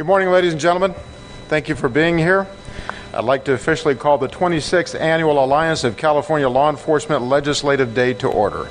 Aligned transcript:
Good 0.00 0.06
morning, 0.06 0.30
ladies 0.30 0.52
and 0.52 0.60
gentlemen. 0.62 0.94
Thank 1.48 1.68
you 1.68 1.74
for 1.74 1.90
being 1.90 2.16
here. 2.16 2.46
I'd 3.12 3.24
like 3.24 3.44
to 3.44 3.52
officially 3.52 3.94
call 3.94 4.16
the 4.16 4.30
26th 4.30 4.98
Annual 4.98 5.44
Alliance 5.44 5.84
of 5.84 5.98
California 5.98 6.48
Law 6.48 6.70
Enforcement 6.70 7.20
Legislative 7.24 7.92
Day 7.92 8.14
to 8.14 8.26
order. 8.26 8.70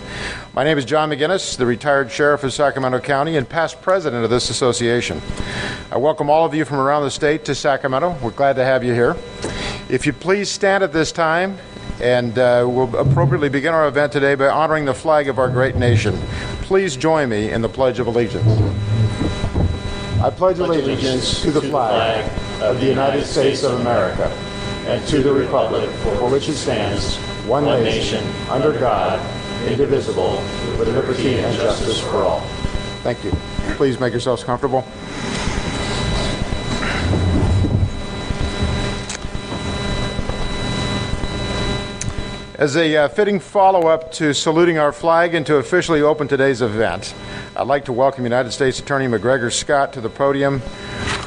My 0.56 0.64
name 0.64 0.80
is 0.80 0.86
John 0.86 1.12
McGinnis, 1.12 1.56
the 1.56 1.68
retired 1.68 2.12
sheriff 2.12 2.44
of 2.44 2.52
Sacramento 2.52 3.00
County 3.02 3.38
and 3.38 3.48
past 3.48 3.80
president 3.80 4.24
of 4.24 4.32
this 4.32 4.50
association. 4.50 5.22
I 5.92 5.98
welcome 5.98 6.32
all 6.32 6.46
of 6.46 6.56
you 6.56 6.66
from 6.66 6.80
around 6.80 7.04
the 7.04 7.12
state 7.12 7.46
to 7.46 7.54
Sacramento. 7.54 8.18
We're 8.24 8.32
glad 8.32 8.56
to 8.56 8.66
have 8.66 8.84
you 8.84 8.96
here. 8.96 9.16
If 9.88 10.08
you 10.08 10.14
please 10.14 10.50
stand 10.50 10.84
at 10.84 10.92
this 10.92 11.12
time, 11.12 11.60
and 12.02 12.40
uh, 12.40 12.66
we'll 12.68 12.96
appropriately 12.98 13.50
begin 13.50 13.76
our 13.76 13.88
event 13.88 14.12
today 14.12 14.34
by 14.34 14.48
honoring 14.48 14.86
the 14.86 14.96
flag 14.96 15.30
of 15.30 15.38
our 15.38 15.50
great 15.50 15.76
nation. 15.76 16.16
Please 16.64 16.98
join 16.98 17.30
me 17.30 17.52
in 17.52 17.62
the 17.62 17.70
Pledge 17.70 18.00
of 18.00 18.08
Allegiance. 18.08 18.89
I 20.22 20.30
pledge 20.30 20.60
allegiance 20.60 21.42
to 21.44 21.52
the 21.52 21.62
flag 21.62 22.30
of 22.62 22.82
the 22.82 22.86
United 22.86 23.26
States 23.26 23.64
of 23.64 23.80
America 23.80 24.28
and 24.86 25.06
to 25.08 25.24
the 25.24 25.32
republic 25.32 25.90
for 25.90 26.30
which 26.30 26.50
it 26.50 26.56
stands, 26.56 27.16
one 27.48 27.64
nation, 27.64 28.22
under 28.50 28.78
God, 28.78 29.18
indivisible, 29.66 30.44
with 30.78 30.90
liberty 30.90 31.36
and 31.36 31.56
justice 31.56 32.02
for 32.02 32.24
all. 32.24 32.42
Thank 33.02 33.24
you. 33.24 33.32
Please 33.78 33.98
make 33.98 34.12
yourselves 34.12 34.44
comfortable. 34.44 34.86
As 42.60 42.76
a 42.76 42.94
uh, 42.98 43.08
fitting 43.08 43.40
follow 43.40 43.88
up 43.88 44.12
to 44.16 44.34
saluting 44.34 44.78
our 44.78 44.92
flag 44.92 45.34
and 45.34 45.46
to 45.46 45.56
officially 45.56 46.02
open 46.02 46.28
today's 46.28 46.62
event, 46.62 47.14
I'd 47.56 47.68
like 47.68 47.86
to 47.86 47.94
welcome 47.94 48.26
United 48.26 48.52
States 48.52 48.80
Attorney 48.80 49.08
McGregor 49.08 49.50
Scott 49.50 49.94
to 49.94 50.02
the 50.02 50.10
podium 50.10 50.62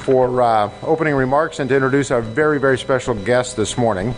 for 0.02 0.42
uh, 0.42 0.70
opening 0.83 1.15
remarks 1.15 1.61
and 1.61 1.69
to 1.69 1.74
introduce 1.74 2.10
our 2.10 2.20
very, 2.20 2.59
very 2.59 2.79
special 2.79 3.15
guest 3.15 3.56
this 3.56 3.79
morning. 3.79 4.15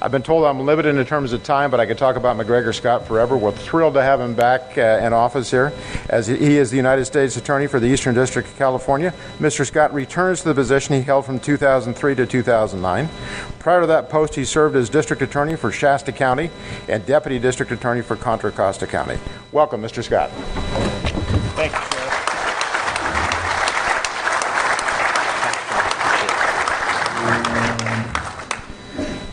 I've 0.00 0.10
been 0.10 0.22
told 0.22 0.44
I'm 0.44 0.60
limited 0.60 0.96
in 0.96 1.06
terms 1.06 1.32
of 1.32 1.42
time, 1.42 1.70
but 1.70 1.78
I 1.78 1.86
could 1.86 1.98
talk 1.98 2.16
about 2.16 2.36
McGregor 2.36 2.74
Scott 2.74 3.06
forever. 3.06 3.36
We're 3.36 3.52
thrilled 3.52 3.94
to 3.94 4.02
have 4.02 4.20
him 4.20 4.34
back 4.34 4.78
uh, 4.78 5.00
in 5.02 5.12
office 5.12 5.50
here, 5.50 5.72
as 6.08 6.26
he 6.26 6.56
is 6.56 6.70
the 6.70 6.76
United 6.76 7.04
States 7.04 7.36
Attorney 7.36 7.66
for 7.66 7.78
the 7.78 7.86
Eastern 7.86 8.14
District 8.14 8.48
of 8.48 8.56
California. 8.56 9.12
Mr. 9.38 9.66
Scott 9.66 9.92
returns 9.92 10.40
to 10.42 10.48
the 10.48 10.54
position 10.54 10.94
he 10.94 11.02
held 11.02 11.26
from 11.26 11.38
2003 11.38 12.14
to 12.14 12.26
2009. 12.26 13.08
Prior 13.58 13.80
to 13.82 13.86
that 13.86 14.08
post, 14.08 14.34
he 14.34 14.44
served 14.44 14.74
as 14.76 14.88
District 14.88 15.20
Attorney 15.20 15.56
for 15.56 15.70
Shasta 15.70 16.12
County 16.12 16.50
and 16.88 17.04
Deputy 17.04 17.38
District 17.38 17.70
Attorney 17.70 18.00
for 18.00 18.16
Contra 18.16 18.50
Costa 18.50 18.86
County. 18.86 19.18
Welcome, 19.52 19.82
Mr. 19.82 20.02
Scott. 20.02 20.30
Thank 21.56 21.72
you, 21.72 21.95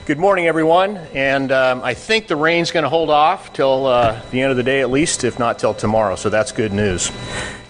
Good 0.05 0.19
morning, 0.19 0.47
everyone. 0.47 0.97
And 1.13 1.49
um, 1.53 1.81
I 1.81 1.93
think 1.93 2.27
the 2.27 2.35
rain's 2.35 2.71
going 2.71 2.83
to 2.83 2.89
hold 2.89 3.09
off 3.09 3.53
till 3.53 3.85
uh, 3.85 4.21
the 4.31 4.41
end 4.41 4.51
of 4.51 4.57
the 4.57 4.63
day, 4.63 4.81
at 4.81 4.91
least, 4.91 5.23
if 5.23 5.39
not 5.39 5.59
till 5.59 5.73
tomorrow. 5.73 6.17
So 6.17 6.29
that's 6.29 6.51
good 6.51 6.73
news. 6.73 7.09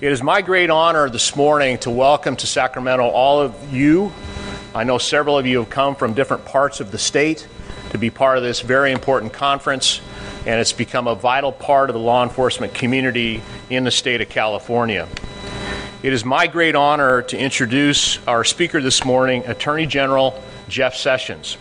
It 0.01 0.11
is 0.11 0.23
my 0.23 0.41
great 0.41 0.71
honor 0.71 1.11
this 1.11 1.35
morning 1.35 1.77
to 1.79 1.91
welcome 1.91 2.35
to 2.37 2.47
Sacramento 2.47 3.07
all 3.07 3.39
of 3.39 3.71
you. 3.71 4.11
I 4.73 4.83
know 4.83 4.97
several 4.97 5.37
of 5.37 5.45
you 5.45 5.59
have 5.59 5.69
come 5.69 5.95
from 5.95 6.15
different 6.15 6.43
parts 6.43 6.79
of 6.79 6.89
the 6.89 6.97
state 6.97 7.47
to 7.91 7.99
be 7.99 8.09
part 8.09 8.39
of 8.39 8.43
this 8.43 8.61
very 8.61 8.91
important 8.91 9.31
conference, 9.31 10.01
and 10.47 10.59
it's 10.59 10.73
become 10.73 11.05
a 11.05 11.13
vital 11.13 11.51
part 11.51 11.91
of 11.91 11.93
the 11.93 12.01
law 12.01 12.23
enforcement 12.23 12.73
community 12.73 13.43
in 13.69 13.83
the 13.83 13.91
state 13.91 14.21
of 14.21 14.29
California. 14.29 15.07
It 16.01 16.13
is 16.13 16.25
my 16.25 16.47
great 16.47 16.73
honor 16.73 17.21
to 17.21 17.37
introduce 17.37 18.17
our 18.25 18.43
speaker 18.43 18.81
this 18.81 19.05
morning, 19.05 19.45
Attorney 19.45 19.85
General 19.85 20.43
Jeff 20.67 20.95
Sessions. 20.95 21.57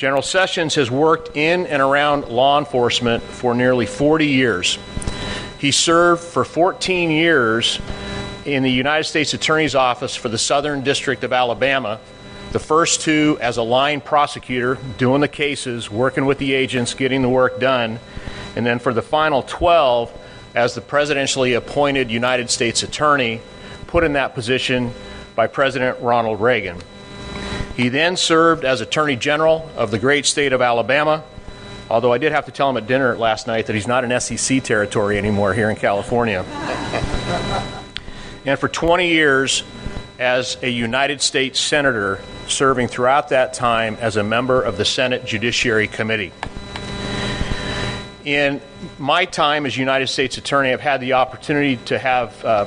General 0.00 0.22
Sessions 0.22 0.76
has 0.76 0.90
worked 0.90 1.36
in 1.36 1.66
and 1.66 1.82
around 1.82 2.26
law 2.28 2.58
enforcement 2.58 3.22
for 3.22 3.54
nearly 3.54 3.84
40 3.84 4.26
years. 4.28 4.78
He 5.58 5.72
served 5.72 6.22
for 6.22 6.42
14 6.42 7.10
years 7.10 7.78
in 8.46 8.62
the 8.62 8.70
United 8.70 9.04
States 9.04 9.34
Attorney's 9.34 9.74
Office 9.74 10.16
for 10.16 10.30
the 10.30 10.38
Southern 10.38 10.82
District 10.82 11.22
of 11.22 11.34
Alabama, 11.34 12.00
the 12.52 12.58
first 12.58 13.02
two 13.02 13.36
as 13.42 13.58
a 13.58 13.62
line 13.62 14.00
prosecutor, 14.00 14.78
doing 14.96 15.20
the 15.20 15.28
cases, 15.28 15.90
working 15.90 16.24
with 16.24 16.38
the 16.38 16.54
agents, 16.54 16.94
getting 16.94 17.20
the 17.20 17.28
work 17.28 17.60
done, 17.60 18.00
and 18.56 18.64
then 18.64 18.78
for 18.78 18.94
the 18.94 19.02
final 19.02 19.42
12 19.42 20.10
as 20.54 20.74
the 20.74 20.80
presidentially 20.80 21.54
appointed 21.58 22.10
United 22.10 22.48
States 22.48 22.82
Attorney, 22.82 23.42
put 23.86 24.02
in 24.02 24.14
that 24.14 24.34
position 24.34 24.94
by 25.34 25.46
President 25.46 26.00
Ronald 26.00 26.40
Reagan. 26.40 26.78
He 27.80 27.88
then 27.88 28.18
served 28.18 28.66
as 28.66 28.82
Attorney 28.82 29.16
General 29.16 29.66
of 29.74 29.90
the 29.90 29.98
great 29.98 30.26
state 30.26 30.52
of 30.52 30.60
Alabama, 30.60 31.24
although 31.88 32.12
I 32.12 32.18
did 32.18 32.30
have 32.30 32.44
to 32.44 32.52
tell 32.52 32.68
him 32.68 32.76
at 32.76 32.86
dinner 32.86 33.16
last 33.16 33.46
night 33.46 33.68
that 33.68 33.72
he's 33.74 33.86
not 33.86 34.04
in 34.04 34.20
SEC 34.20 34.62
territory 34.62 35.16
anymore 35.16 35.54
here 35.54 35.70
in 35.70 35.76
California. 35.76 36.42
and 38.44 38.58
for 38.58 38.68
20 38.68 39.08
years 39.08 39.64
as 40.18 40.58
a 40.62 40.68
United 40.68 41.22
States 41.22 41.58
Senator, 41.58 42.20
serving 42.48 42.88
throughout 42.88 43.30
that 43.30 43.54
time 43.54 43.96
as 43.98 44.18
a 44.18 44.22
member 44.22 44.60
of 44.60 44.76
the 44.76 44.84
Senate 44.84 45.24
Judiciary 45.24 45.88
Committee. 45.88 46.34
In 48.26 48.60
my 48.98 49.24
time 49.24 49.64
as 49.64 49.74
United 49.74 50.08
States 50.08 50.36
Attorney, 50.36 50.70
I've 50.70 50.82
had 50.82 51.00
the 51.00 51.14
opportunity 51.14 51.76
to 51.86 51.98
have 51.98 52.44
uh, 52.44 52.66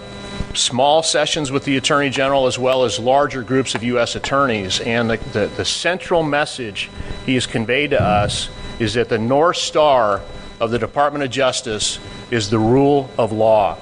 small 0.53 1.03
sessions 1.03 1.51
with 1.51 1.65
the 1.65 1.77
Attorney 1.77 2.09
General 2.09 2.47
as 2.47 2.59
well 2.59 2.83
as 2.83 2.99
larger 2.99 3.43
groups 3.43 3.75
of 3.75 3.83
U.S. 3.83 4.15
attorneys. 4.15 4.79
And 4.79 5.09
the, 5.09 5.17
the, 5.17 5.47
the, 5.47 5.65
central 5.65 6.23
message 6.23 6.89
he 7.25 7.33
has 7.35 7.47
conveyed 7.47 7.91
to 7.91 8.01
us 8.01 8.49
is 8.79 8.93
that 8.93 9.09
the 9.09 9.17
North 9.17 9.57
Star 9.57 10.21
of 10.59 10.71
the 10.71 10.79
Department 10.79 11.23
of 11.23 11.31
Justice 11.31 11.99
is 12.31 12.49
the 12.49 12.59
rule 12.59 13.09
of 13.17 13.31
law. 13.31 13.77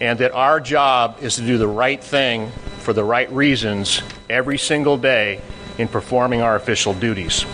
And 0.00 0.18
that 0.18 0.32
our 0.32 0.60
job 0.60 1.18
is 1.20 1.36
to 1.36 1.42
do 1.42 1.58
the 1.58 1.68
right 1.68 2.02
thing 2.02 2.50
for 2.78 2.92
the 2.92 3.04
right 3.04 3.30
reasons 3.32 4.02
every 4.28 4.58
single 4.58 4.96
day 4.96 5.40
in 5.78 5.88
performing 5.88 6.42
our 6.42 6.56
official 6.56 6.92
duties. 6.94 7.44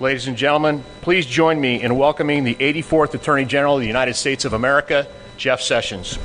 Ladies 0.00 0.28
and 0.28 0.36
gentlemen, 0.36 0.84
please 1.00 1.26
join 1.26 1.60
me 1.60 1.82
in 1.82 1.96
welcoming 1.96 2.44
the 2.44 2.54
84th 2.54 3.14
Attorney 3.14 3.44
General 3.44 3.76
of 3.76 3.80
the 3.80 3.86
United 3.86 4.14
States 4.14 4.44
of 4.44 4.52
America, 4.52 5.08
Jeff 5.36 5.60
Sessions. 5.60 6.18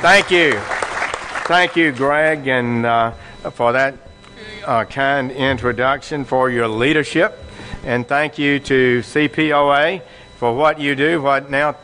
Thank 0.00 0.30
you. 0.30 0.52
Thank 1.48 1.74
you, 1.74 1.90
Greg, 1.90 2.46
and 2.46 2.86
uh, 2.86 3.10
for 3.50 3.72
that 3.72 3.96
uh, 4.64 4.84
kind 4.84 5.32
introduction, 5.32 6.24
for 6.24 6.50
your 6.50 6.68
leadership. 6.68 7.36
And 7.82 8.06
thank 8.06 8.38
you 8.38 8.60
to 8.60 9.00
CPOA 9.00 10.02
for 10.36 10.54
what 10.54 10.78
you 10.78 10.94
do, 10.94 11.20
what 11.20 11.50
now 11.50 11.74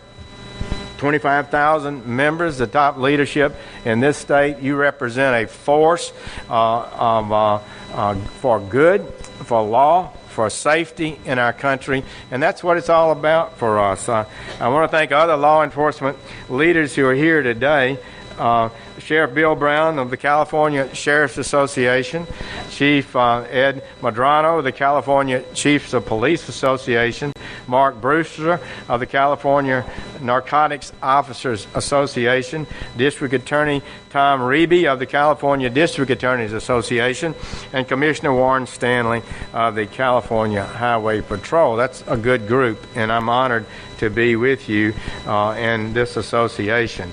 25,000 0.99 2.07
members, 2.07 2.59
the 2.59 2.69
top 2.69 2.99
leadership 2.99 3.57
in 3.85 3.99
this 3.99 4.17
state. 4.17 4.59
You 4.61 4.77
represent 4.77 5.45
a 5.45 5.49
force 5.49 6.13
uh, 6.49 6.89
of, 6.93 7.33
uh, 7.33 7.61
uh, 7.95 8.15
for 8.15 8.61
good, 8.61 9.13
for 9.43 9.61
law, 9.61 10.13
for 10.35 10.51
safety 10.51 11.19
in 11.25 11.39
our 11.39 11.53
country, 11.53 12.03
and 12.31 12.43
that's 12.43 12.63
what 12.63 12.77
it's 12.77 12.91
all 12.91 13.13
about 13.13 13.57
for 13.57 13.79
us. 13.79 14.09
Uh, 14.09 14.29
I 14.61 14.69
want 14.69 14.91
to 14.91 14.95
thank 14.95 15.13
other 15.13 15.37
law 15.37 15.63
enforcement 15.63 16.19
leaders 16.49 16.95
who 16.95 17.07
are 17.07 17.15
here 17.15 17.43
today. 17.43 17.99
Uh, 18.37 18.69
Sheriff 18.99 19.33
Bill 19.33 19.55
Brown 19.55 20.01
of 20.01 20.11
the 20.11 20.17
California 20.17 20.93
Sheriff's 20.93 21.39
Association, 21.39 22.27
Chief 22.71 23.15
uh, 23.15 23.43
Ed 23.43 23.85
Medrano 24.01 24.59
of 24.59 24.65
the 24.65 24.73
California 24.73 25.45
Chiefs 25.55 25.93
of 25.93 26.05
Police 26.05 26.49
Association, 26.49 27.33
Mark 27.67 28.01
Brewster 28.01 28.61
of 28.89 29.01
the 29.01 29.07
California 29.07 29.85
Narcotics 30.21 30.93
Officers 31.03 31.67
Association, 31.75 32.67
District 32.97 33.35
Attorney 33.35 33.83
Todd 34.11 34.41
Riebe 34.41 34.91
of 34.91 34.99
the 34.99 35.07
California 35.07 35.69
District 35.71 36.11
Attorneys 36.11 36.53
Association, 36.53 37.35
and 37.73 37.89
Commissioner 37.89 38.33
Warren 38.33 38.67
Stanley 38.67 39.23
of 39.53 39.75
the 39.75 39.87
California 39.87 40.65
Highway 40.65 41.21
Patrol. 41.21 41.77
That's 41.77 42.05
a 42.07 42.17
good 42.17 42.47
group, 42.47 42.85
and 42.95 43.11
I'm 43.11 43.29
honored 43.29 43.67
to 43.99 44.11
be 44.11 44.37
with 44.37 44.69
you 44.69 44.95
uh, 45.27 45.57
in 45.59 45.93
this 45.93 46.17
association. 46.17 47.11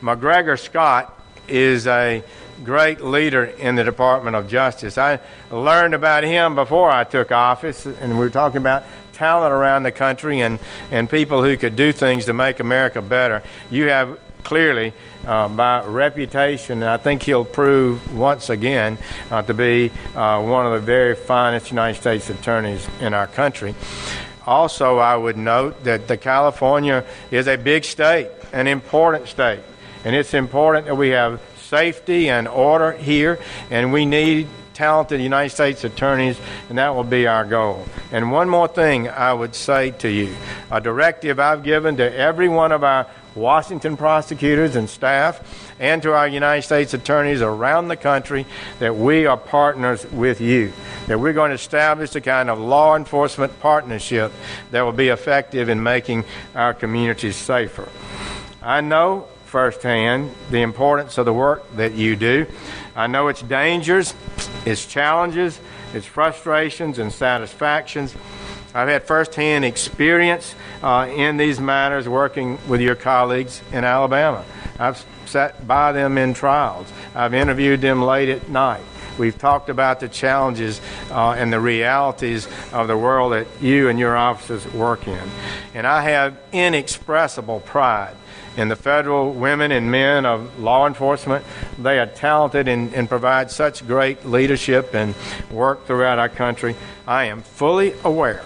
McGregor 0.00 0.58
Scott 0.58 1.14
is 1.48 1.86
a 1.86 2.22
great 2.64 3.00
leader 3.00 3.44
in 3.44 3.74
the 3.76 3.84
Department 3.84 4.36
of 4.36 4.48
Justice. 4.48 4.98
I 4.98 5.20
learned 5.50 5.94
about 5.94 6.24
him 6.24 6.54
before 6.54 6.90
I 6.90 7.04
took 7.04 7.30
office, 7.32 7.86
and 7.86 8.12
we 8.12 8.18
were 8.18 8.30
talking 8.30 8.58
about 8.58 8.84
talent 9.18 9.52
around 9.52 9.82
the 9.82 9.90
country 9.90 10.40
and, 10.40 10.60
and 10.92 11.10
people 11.10 11.42
who 11.42 11.56
could 11.56 11.74
do 11.74 11.90
things 11.90 12.26
to 12.26 12.32
make 12.32 12.60
America 12.60 13.02
better. 13.02 13.42
You 13.68 13.88
have 13.88 14.18
clearly, 14.44 14.92
uh, 15.26 15.48
by 15.48 15.84
reputation, 15.84 16.84
I 16.84 16.98
think 16.98 17.24
he'll 17.24 17.44
prove 17.44 18.16
once 18.16 18.48
again 18.48 18.96
uh, 19.30 19.42
to 19.42 19.54
be 19.54 19.90
uh, 20.14 20.40
one 20.42 20.66
of 20.66 20.72
the 20.72 20.86
very 20.86 21.16
finest 21.16 21.70
United 21.70 22.00
States 22.00 22.30
attorneys 22.30 22.88
in 23.00 23.12
our 23.12 23.26
country. 23.26 23.74
Also, 24.46 24.98
I 24.98 25.16
would 25.16 25.36
note 25.36 25.82
that 25.84 26.06
the 26.06 26.16
California 26.16 27.04
is 27.32 27.48
a 27.48 27.56
big 27.56 27.84
state, 27.84 28.30
an 28.52 28.68
important 28.68 29.26
state, 29.26 29.60
and 30.04 30.14
it's 30.14 30.32
important 30.32 30.86
that 30.86 30.94
we 30.94 31.08
have 31.08 31.42
safety 31.56 32.30
and 32.30 32.46
order 32.46 32.92
here, 32.92 33.38
and 33.70 33.92
we 33.92 34.06
need 34.06 34.46
talented 34.78 35.20
United 35.20 35.50
States 35.50 35.82
attorneys, 35.82 36.38
and 36.68 36.78
that 36.78 36.94
will 36.94 37.02
be 37.02 37.26
our 37.26 37.44
goal. 37.44 37.84
And 38.12 38.30
one 38.30 38.48
more 38.48 38.68
thing 38.68 39.08
I 39.08 39.32
would 39.32 39.56
say 39.56 39.90
to 39.90 40.08
you 40.08 40.36
a 40.70 40.80
directive 40.80 41.40
I've 41.40 41.64
given 41.64 41.96
to 41.96 42.16
every 42.16 42.48
one 42.48 42.70
of 42.70 42.84
our 42.84 43.08
Washington 43.34 43.96
prosecutors 43.96 44.76
and 44.76 44.88
staff, 44.88 45.74
and 45.80 46.00
to 46.02 46.12
our 46.12 46.28
United 46.28 46.62
States 46.62 46.94
attorneys 46.94 47.42
around 47.42 47.88
the 47.88 47.96
country 47.96 48.46
that 48.78 48.94
we 48.94 49.26
are 49.26 49.36
partners 49.36 50.06
with 50.12 50.40
you, 50.40 50.72
that 51.08 51.18
we're 51.18 51.32
going 51.32 51.50
to 51.50 51.56
establish 51.56 52.10
the 52.10 52.20
kind 52.20 52.48
of 52.48 52.60
law 52.60 52.94
enforcement 52.94 53.58
partnership 53.58 54.30
that 54.70 54.82
will 54.82 54.92
be 54.92 55.08
effective 55.08 55.68
in 55.68 55.82
making 55.82 56.24
our 56.54 56.72
communities 56.72 57.34
safer. 57.34 57.88
I 58.62 58.80
know 58.80 59.26
firsthand 59.48 60.30
the 60.50 60.60
importance 60.60 61.16
of 61.16 61.24
the 61.24 61.32
work 61.32 61.64
that 61.76 61.94
you 61.94 62.14
do. 62.16 62.46
I 62.94 63.06
know 63.06 63.28
its 63.28 63.40
dangers, 63.40 64.14
its 64.66 64.84
challenges, 64.84 65.58
its 65.94 66.04
frustrations 66.04 66.98
and 66.98 67.10
satisfactions. 67.10 68.14
I've 68.74 68.88
had 68.88 69.04
firsthand 69.04 69.64
experience 69.64 70.54
uh, 70.82 71.08
in 71.10 71.38
these 71.38 71.58
matters 71.58 72.06
working 72.06 72.58
with 72.68 72.82
your 72.82 72.94
colleagues 72.94 73.62
in 73.72 73.84
Alabama. 73.84 74.44
I've 74.78 75.04
sat 75.24 75.66
by 75.66 75.92
them 75.92 76.18
in 76.18 76.34
trials, 76.34 76.86
I've 77.14 77.34
interviewed 77.34 77.80
them 77.80 78.02
late 78.02 78.28
at 78.28 78.48
night. 78.50 78.82
We've 79.18 79.36
talked 79.36 79.68
about 79.68 79.98
the 79.98 80.08
challenges 80.08 80.80
uh, 81.10 81.32
and 81.32 81.52
the 81.52 81.58
realities 81.58 82.46
of 82.72 82.86
the 82.86 82.96
world 82.96 83.32
that 83.32 83.48
you 83.60 83.88
and 83.88 83.98
your 83.98 84.16
officers 84.16 84.64
work 84.72 85.08
in. 85.08 85.28
And 85.74 85.86
I 85.86 86.02
have 86.02 86.38
inexpressible 86.52 87.60
pride 87.60 88.14
in 88.56 88.68
the 88.68 88.76
federal 88.76 89.32
women 89.32 89.72
and 89.72 89.90
men 89.90 90.26
of 90.26 90.58
law 90.58 90.86
enforcement. 90.86 91.44
They 91.78 91.98
are 91.98 92.06
talented 92.06 92.68
and, 92.68 92.92
and 92.94 93.08
provide 93.08 93.50
such 93.50 93.86
great 93.86 94.24
leadership 94.24 94.94
and 94.94 95.14
work 95.50 95.86
throughout 95.86 96.18
our 96.18 96.28
country. 96.28 96.74
I 97.06 97.24
am 97.24 97.42
fully 97.42 97.94
aware 98.04 98.44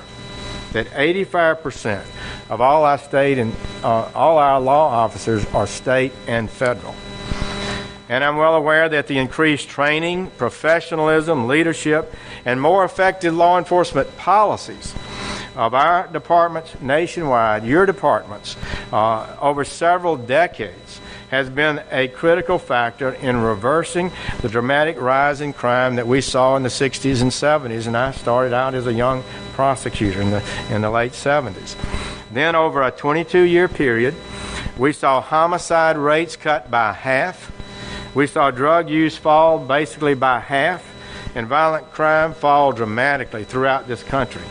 that 0.72 0.86
85% 0.88 2.04
of 2.50 2.60
all 2.60 2.84
our 2.84 2.98
state 2.98 3.38
and 3.38 3.54
uh, 3.82 4.10
all 4.14 4.38
our 4.38 4.60
law 4.60 4.88
officers 4.88 5.44
are 5.54 5.66
state 5.66 6.12
and 6.26 6.50
federal. 6.50 6.94
And 8.08 8.22
I'm 8.22 8.36
well 8.36 8.56
aware 8.56 8.88
that 8.88 9.06
the 9.06 9.18
increased 9.18 9.68
training, 9.68 10.30
professionalism, 10.36 11.46
leadership, 11.46 12.14
and 12.44 12.60
more 12.60 12.84
effective 12.84 13.34
law 13.34 13.58
enforcement 13.58 14.14
policies 14.18 14.94
of 15.56 15.74
our 15.74 16.08
departments 16.08 16.74
nationwide, 16.80 17.64
your 17.64 17.86
departments, 17.86 18.56
uh, 18.92 19.36
over 19.40 19.64
several 19.64 20.16
decades, 20.16 21.00
has 21.30 21.48
been 21.48 21.82
a 21.90 22.08
critical 22.08 22.58
factor 22.58 23.12
in 23.14 23.38
reversing 23.38 24.12
the 24.42 24.48
dramatic 24.50 25.00
rise 25.00 25.40
in 25.40 25.50
crime 25.50 25.96
that 25.96 26.06
we 26.06 26.20
saw 26.20 26.56
in 26.56 26.62
the 26.62 26.68
60s 26.68 27.22
and 27.22 27.30
70s. 27.30 27.86
And 27.86 27.96
I 27.96 28.10
started 28.10 28.52
out 28.52 28.74
as 28.74 28.86
a 28.86 28.92
young 28.92 29.24
prosecutor 29.54 30.20
in 30.20 30.30
the, 30.30 30.44
in 30.70 30.82
the 30.82 30.90
late 30.90 31.12
70s. 31.12 31.74
Then, 32.30 32.54
over 32.54 32.82
a 32.82 32.90
22 32.90 33.40
year 33.40 33.66
period, 33.66 34.14
we 34.76 34.92
saw 34.92 35.22
homicide 35.22 35.96
rates 35.96 36.36
cut 36.36 36.70
by 36.70 36.92
half. 36.92 37.50
We 38.14 38.26
saw 38.26 38.50
drug 38.50 38.90
use 38.90 39.16
fall 39.16 39.58
basically 39.58 40.14
by 40.14 40.40
half, 40.40 40.86
and 41.34 41.46
violent 41.46 41.90
crime 41.92 42.34
fall 42.34 42.72
dramatically 42.72 43.44
throughout 43.44 43.88
this 43.88 44.02
country. 44.02 44.42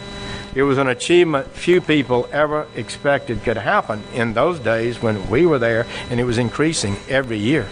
It 0.53 0.63
was 0.63 0.77
an 0.77 0.88
achievement 0.88 1.48
few 1.48 1.80
people 1.80 2.27
ever 2.31 2.68
expected 2.75 3.42
could 3.44 3.56
happen 3.56 4.03
in 4.13 4.33
those 4.33 4.59
days 4.59 5.01
when 5.01 5.30
we 5.30 5.45
were 5.45 5.59
there, 5.59 5.86
and 6.09 6.19
it 6.19 6.25
was 6.25 6.38
increasing 6.38 6.98
every 7.07 7.38
year. 7.38 7.68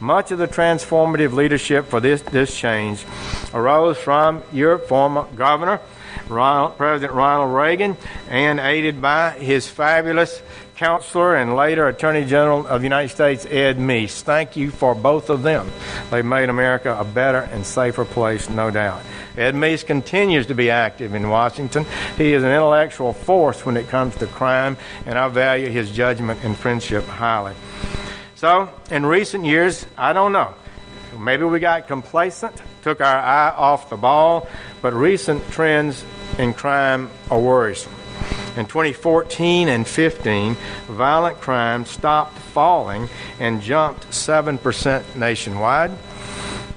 Much 0.00 0.30
of 0.30 0.38
the 0.38 0.48
transformative 0.48 1.34
leadership 1.34 1.86
for 1.86 2.00
this, 2.00 2.22
this 2.22 2.56
change 2.56 3.04
arose 3.52 3.98
from 3.98 4.42
your 4.50 4.78
former 4.78 5.26
governor, 5.36 5.78
Ronald, 6.26 6.78
President 6.78 7.12
Ronald 7.12 7.54
Reagan, 7.54 7.98
and 8.30 8.60
aided 8.60 9.02
by 9.02 9.32
his 9.32 9.68
fabulous 9.68 10.40
counselor 10.80 11.36
and 11.36 11.56
later 11.56 11.88
Attorney 11.88 12.24
General 12.24 12.66
of 12.66 12.80
the 12.80 12.86
United 12.86 13.10
States, 13.10 13.44
Ed 13.44 13.76
Meese. 13.76 14.22
Thank 14.22 14.56
you 14.56 14.70
for 14.70 14.94
both 14.94 15.28
of 15.28 15.42
them. 15.42 15.70
They 16.10 16.22
made 16.22 16.48
America 16.48 16.96
a 16.98 17.04
better 17.04 17.40
and 17.52 17.66
safer 17.66 18.06
place, 18.06 18.48
no 18.48 18.70
doubt. 18.70 19.02
Ed 19.36 19.54
Meese 19.54 19.84
continues 19.84 20.46
to 20.46 20.54
be 20.54 20.70
active 20.70 21.14
in 21.14 21.28
Washington. 21.28 21.84
He 22.16 22.32
is 22.32 22.42
an 22.42 22.48
intellectual 22.48 23.12
force 23.12 23.66
when 23.66 23.76
it 23.76 23.88
comes 23.88 24.16
to 24.16 24.26
crime, 24.26 24.78
and 25.04 25.18
I 25.18 25.28
value 25.28 25.68
his 25.68 25.90
judgment 25.90 26.42
and 26.44 26.56
friendship 26.56 27.04
highly. 27.04 27.52
So, 28.36 28.70
in 28.90 29.04
recent 29.04 29.44
years, 29.44 29.84
I 29.98 30.14
don't 30.14 30.32
know. 30.32 30.54
Maybe 31.18 31.44
we 31.44 31.60
got 31.60 31.88
complacent, 31.88 32.54
took 32.80 33.02
our 33.02 33.18
eye 33.18 33.50
off 33.54 33.90
the 33.90 33.98
ball, 33.98 34.48
but 34.80 34.94
recent 34.94 35.46
trends 35.50 36.02
in 36.38 36.54
crime 36.54 37.10
are 37.30 37.38
worrisome. 37.38 37.92
In 38.60 38.66
2014 38.66 39.70
and 39.70 39.88
15, 39.88 40.54
violent 40.86 41.40
crime 41.40 41.86
stopped 41.86 42.36
falling 42.36 43.08
and 43.38 43.62
jumped 43.62 44.10
7% 44.10 45.16
nationwide. 45.16 45.90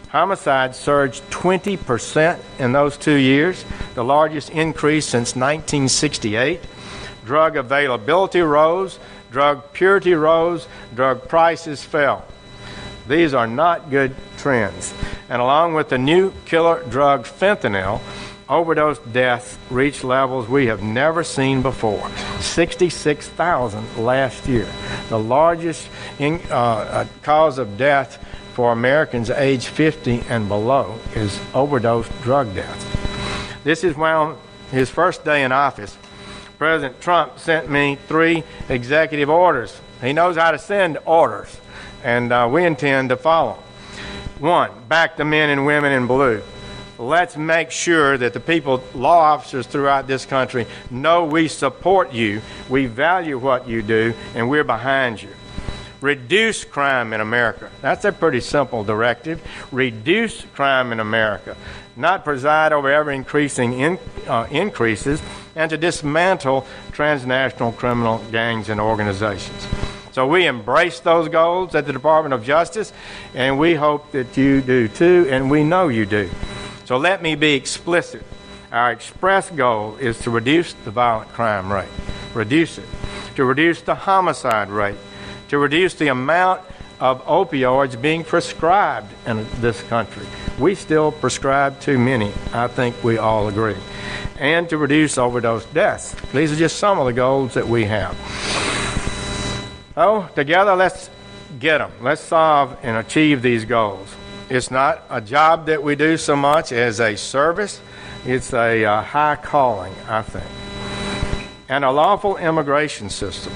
Homicides 0.07 0.79
surged 0.79 1.29
20% 1.29 2.39
in 2.57 2.71
those 2.71 2.95
two 2.95 3.15
years, 3.15 3.65
the 3.95 4.03
largest 4.05 4.49
increase 4.51 5.05
since 5.05 5.35
1968. 5.35 6.61
Drug 7.25 7.57
availability 7.57 8.39
rose, 8.39 8.97
drug 9.29 9.73
purity 9.73 10.13
rose, 10.13 10.69
drug 10.95 11.27
prices 11.27 11.83
fell. 11.83 12.25
These 13.09 13.33
are 13.33 13.47
not 13.47 13.89
good 13.89 14.15
trends. 14.37 14.93
And 15.27 15.41
along 15.41 15.73
with 15.73 15.89
the 15.89 15.97
new 15.97 16.31
killer 16.45 16.81
drug 16.89 17.25
fentanyl, 17.25 17.99
overdose 18.49 18.99
deaths 19.11 19.57
reached 19.69 20.03
levels 20.03 20.47
we 20.47 20.67
have 20.67 20.83
never 20.83 21.23
seen 21.23 21.61
before 21.61 22.09
66,000 22.39 23.97
last 23.97 24.47
year. 24.47 24.67
The 25.09 25.19
largest 25.19 25.87
in, 26.19 26.41
uh, 26.49 26.53
uh 26.53 27.07
cause 27.21 27.57
of 27.57 27.77
death 27.77 28.23
for 28.53 28.71
Americans 28.71 29.29
age 29.29 29.67
50 29.67 30.23
and 30.29 30.47
below 30.47 30.99
is 31.15 31.39
overdose 31.53 32.07
drug 32.21 32.53
deaths. 32.53 32.85
This 33.63 33.83
is 33.83 33.95
when 33.95 34.35
his 34.71 34.89
first 34.89 35.23
day 35.23 35.43
in 35.43 35.51
office, 35.51 35.97
President 36.57 36.99
Trump 37.01 37.39
sent 37.39 37.69
me 37.69 37.97
three 38.07 38.43
executive 38.69 39.29
orders. 39.29 39.79
He 40.01 40.13
knows 40.13 40.35
how 40.35 40.51
to 40.51 40.59
send 40.59 40.97
orders, 41.05 41.55
and 42.03 42.31
uh, 42.31 42.47
we 42.51 42.65
intend 42.65 43.09
to 43.09 43.17
follow. 43.17 43.57
One, 44.39 44.71
back 44.87 45.17
the 45.17 45.25
men 45.25 45.49
and 45.49 45.65
women 45.65 45.91
in 45.91 46.07
blue. 46.07 46.43
Let's 47.07 47.37
make 47.37 47.69
sure 47.71 48.17
that 48.17 48.33
the 48.33 48.39
people, 48.39 48.83
law 48.93 49.19
officers 49.19 49.67
throughout 49.67 50.07
this 50.07 50.25
country, 50.25 50.65
know 50.89 51.25
we 51.25 51.47
support 51.47 52.13
you, 52.13 52.41
we 52.69 52.85
value 52.85 53.37
what 53.37 53.67
you 53.67 53.81
do, 53.81 54.13
and 54.35 54.49
we're 54.49 54.63
behind 54.63 55.21
you 55.21 55.29
reduce 56.03 56.65
crime 56.65 57.13
in 57.13 57.21
America. 57.21 57.71
That's 57.81 58.03
a 58.03 58.11
pretty 58.11 58.41
simple 58.41 58.83
directive. 58.83 59.41
Reduce 59.71 60.41
crime 60.53 60.91
in 60.91 60.99
America, 60.99 61.55
not 61.95 62.25
preside 62.25 62.73
over 62.73 62.91
ever 62.91 63.09
increasing 63.09 63.79
in, 63.79 63.97
uh, 64.27 64.45
increases, 64.51 65.21
and 65.55 65.69
to 65.69 65.77
dismantle 65.77 66.67
transnational 66.91 67.71
criminal 67.71 68.21
gangs 68.31 68.67
and 68.67 68.81
organizations. 68.81 69.65
So 70.11 70.27
we 70.27 70.45
embrace 70.45 70.99
those 70.99 71.29
goals 71.29 71.73
at 71.73 71.87
the 71.87 71.93
Department 71.93 72.33
of 72.33 72.43
Justice, 72.43 72.91
and 73.33 73.57
we 73.57 73.73
hope 73.73 74.11
that 74.11 74.35
you 74.35 74.61
do 74.61 74.89
too, 74.89 75.27
and 75.31 75.49
we 75.49 75.63
know 75.63 75.87
you 75.87 76.05
do. 76.05 76.29
So 76.85 76.97
let 76.97 77.21
me 77.21 77.35
be 77.35 77.53
explicit. 77.53 78.23
Our 78.71 78.91
express 78.91 79.49
goal 79.49 79.97
is 79.97 80.19
to 80.19 80.31
reduce 80.31 80.73
the 80.73 80.91
violent 80.91 81.31
crime 81.31 81.71
rate, 81.71 81.87
reduce 82.33 82.77
it, 82.77 82.85
to 83.35 83.45
reduce 83.45 83.81
the 83.81 83.95
homicide 83.95 84.69
rate, 84.69 84.97
to 85.49 85.57
reduce 85.57 85.93
the 85.93 86.07
amount 86.07 86.61
of 86.99 87.23
opioids 87.25 88.01
being 88.01 88.23
prescribed 88.23 89.13
in 89.27 89.45
this 89.61 89.81
country. 89.83 90.25
We 90.59 90.75
still 90.75 91.11
prescribe 91.11 91.79
too 91.79 91.99
many, 91.99 92.31
I 92.51 92.67
think 92.67 93.01
we 93.03 93.17
all 93.17 93.47
agree. 93.47 93.77
And 94.39 94.67
to 94.69 94.77
reduce 94.77 95.17
overdose 95.17 95.65
deaths. 95.67 96.15
These 96.33 96.51
are 96.51 96.55
just 96.55 96.77
some 96.77 96.99
of 96.99 97.05
the 97.05 97.13
goals 97.13 97.53
that 97.53 97.67
we 97.67 97.85
have. 97.85 98.17
Oh, 99.95 100.29
together 100.35 100.75
let's 100.75 101.09
get 101.59 101.77
them. 101.77 101.91
Let's 102.01 102.21
solve 102.21 102.77
and 102.83 102.97
achieve 102.97 103.41
these 103.41 103.63
goals. 103.65 104.09
It's 104.53 104.69
not 104.69 105.01
a 105.09 105.19
job 105.19 105.65
that 105.65 105.81
we 105.81 105.95
do 105.95 106.15
so 106.15 106.35
much 106.35 106.71
as 106.71 106.99
a 106.99 107.15
service, 107.15 107.81
it's 108.23 108.53
a 108.53 108.85
uh, 108.85 109.01
high 109.01 109.35
calling, 109.35 109.95
I 110.07 110.21
think. 110.21 110.45
And 111.69 111.83
a 111.83 111.89
lawful 111.89 112.37
immigration 112.37 113.09
system 113.09 113.51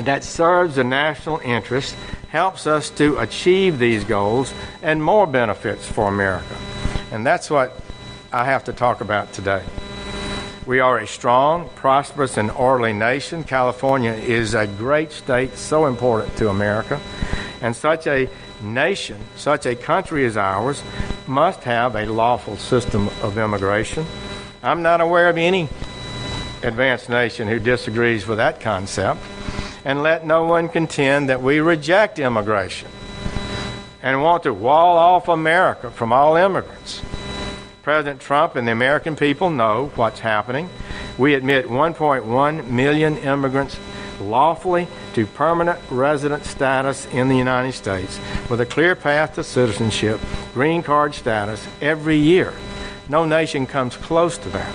that 0.00 0.24
serves 0.24 0.74
the 0.74 0.82
national 0.82 1.38
interest 1.44 1.94
helps 2.30 2.66
us 2.66 2.90
to 2.90 3.18
achieve 3.18 3.78
these 3.78 4.02
goals 4.02 4.52
and 4.82 5.00
more 5.00 5.28
benefits 5.28 5.86
for 5.86 6.08
America. 6.08 6.56
And 7.12 7.24
that's 7.24 7.48
what 7.48 7.80
I 8.32 8.46
have 8.46 8.64
to 8.64 8.72
talk 8.72 9.00
about 9.00 9.32
today. 9.32 9.62
We 10.66 10.80
are 10.80 10.98
a 10.98 11.06
strong, 11.06 11.68
prosperous, 11.76 12.36
and 12.36 12.50
orderly 12.50 12.94
nation. 12.94 13.44
California 13.44 14.14
is 14.14 14.54
a 14.54 14.66
great 14.66 15.12
state, 15.12 15.56
so 15.56 15.86
important 15.86 16.36
to 16.38 16.48
America. 16.48 17.00
And 17.60 17.74
such 17.74 18.08
a 18.08 18.28
nation, 18.62 19.18
such 19.36 19.66
a 19.66 19.74
country 19.74 20.24
as 20.24 20.36
ours, 20.36 20.82
must 21.26 21.64
have 21.64 21.94
a 21.94 22.06
lawful 22.06 22.56
system 22.56 23.08
of 23.22 23.38
immigration. 23.38 24.06
I'm 24.62 24.82
not 24.82 25.00
aware 25.00 25.28
of 25.28 25.36
any 25.36 25.68
advanced 26.62 27.08
nation 27.08 27.48
who 27.48 27.58
disagrees 27.58 28.26
with 28.26 28.38
that 28.38 28.60
concept. 28.60 29.20
And 29.84 30.02
let 30.02 30.26
no 30.26 30.44
one 30.44 30.68
contend 30.68 31.28
that 31.28 31.42
we 31.42 31.60
reject 31.60 32.18
immigration 32.18 32.88
and 34.02 34.22
want 34.22 34.42
to 34.42 34.52
wall 34.52 34.96
off 34.96 35.28
America 35.28 35.90
from 35.90 36.12
all 36.12 36.36
immigrants. 36.36 37.00
President 37.82 38.20
Trump 38.20 38.56
and 38.56 38.68
the 38.68 38.72
American 38.72 39.16
people 39.16 39.50
know 39.50 39.90
what's 39.94 40.20
happening. 40.20 40.68
We 41.16 41.34
admit 41.34 41.66
1.1 41.66 42.68
million 42.68 43.16
immigrants 43.18 43.78
lawfully 44.20 44.88
to 45.14 45.26
permanent 45.26 45.78
resident 45.90 46.44
status 46.44 47.06
in 47.06 47.28
the 47.28 47.36
United 47.36 47.72
States 47.72 48.18
with 48.48 48.60
a 48.60 48.66
clear 48.66 48.94
path 48.94 49.34
to 49.34 49.44
citizenship, 49.44 50.20
green 50.54 50.82
card 50.82 51.14
status 51.14 51.66
every 51.80 52.16
year. 52.16 52.52
No 53.08 53.24
nation 53.24 53.66
comes 53.66 53.96
close 53.96 54.36
to 54.38 54.48
that. 54.50 54.74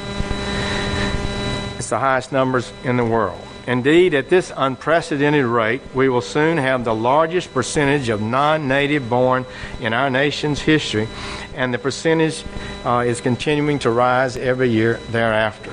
It's 1.78 1.90
the 1.90 2.00
highest 2.00 2.32
numbers 2.32 2.72
in 2.84 2.98
the 2.98 3.06
world. 3.06 3.40
Indeed, 3.66 4.14
at 4.14 4.28
this 4.28 4.52
unprecedented 4.56 5.46
rate, 5.46 5.82
we 5.94 6.10
will 6.10 6.22
soon 6.22 6.58
have 6.58 6.84
the 6.84 6.94
largest 6.94 7.54
percentage 7.54 8.10
of 8.10 8.22
non 8.22 8.68
native 8.68 9.10
born 9.10 9.46
in 9.80 9.94
our 9.94 10.10
nation's 10.10 10.60
history, 10.60 11.08
and 11.56 11.74
the 11.74 11.78
percentage 11.78 12.44
uh, 12.84 13.06
is 13.08 13.22
continuing 13.22 13.80
to 13.80 13.90
rise 13.90 14.36
every 14.36 14.70
year 14.70 15.00
thereafter. 15.12 15.72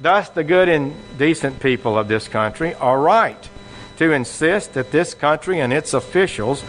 Thus, 0.00 0.28
the 0.28 0.44
good 0.44 0.68
and 0.68 0.94
decent 1.18 1.60
people 1.60 1.98
of 1.98 2.06
this 2.06 2.28
country 2.28 2.74
are 2.74 3.00
right 3.00 3.48
to 3.96 4.12
insist 4.12 4.74
that 4.74 4.92
this 4.92 5.12
country 5.12 5.58
and 5.58 5.72
its 5.72 5.92
officials 5.92 6.62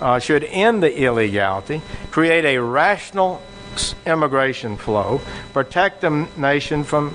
uh, 0.00 0.18
should 0.18 0.44
end 0.44 0.82
the 0.82 0.98
illegality, 1.02 1.82
create 2.10 2.46
a 2.46 2.58
rational 2.58 3.42
immigration 4.06 4.76
flow, 4.76 5.20
protect 5.52 6.00
the 6.00 6.26
nation 6.38 6.82
from 6.82 7.14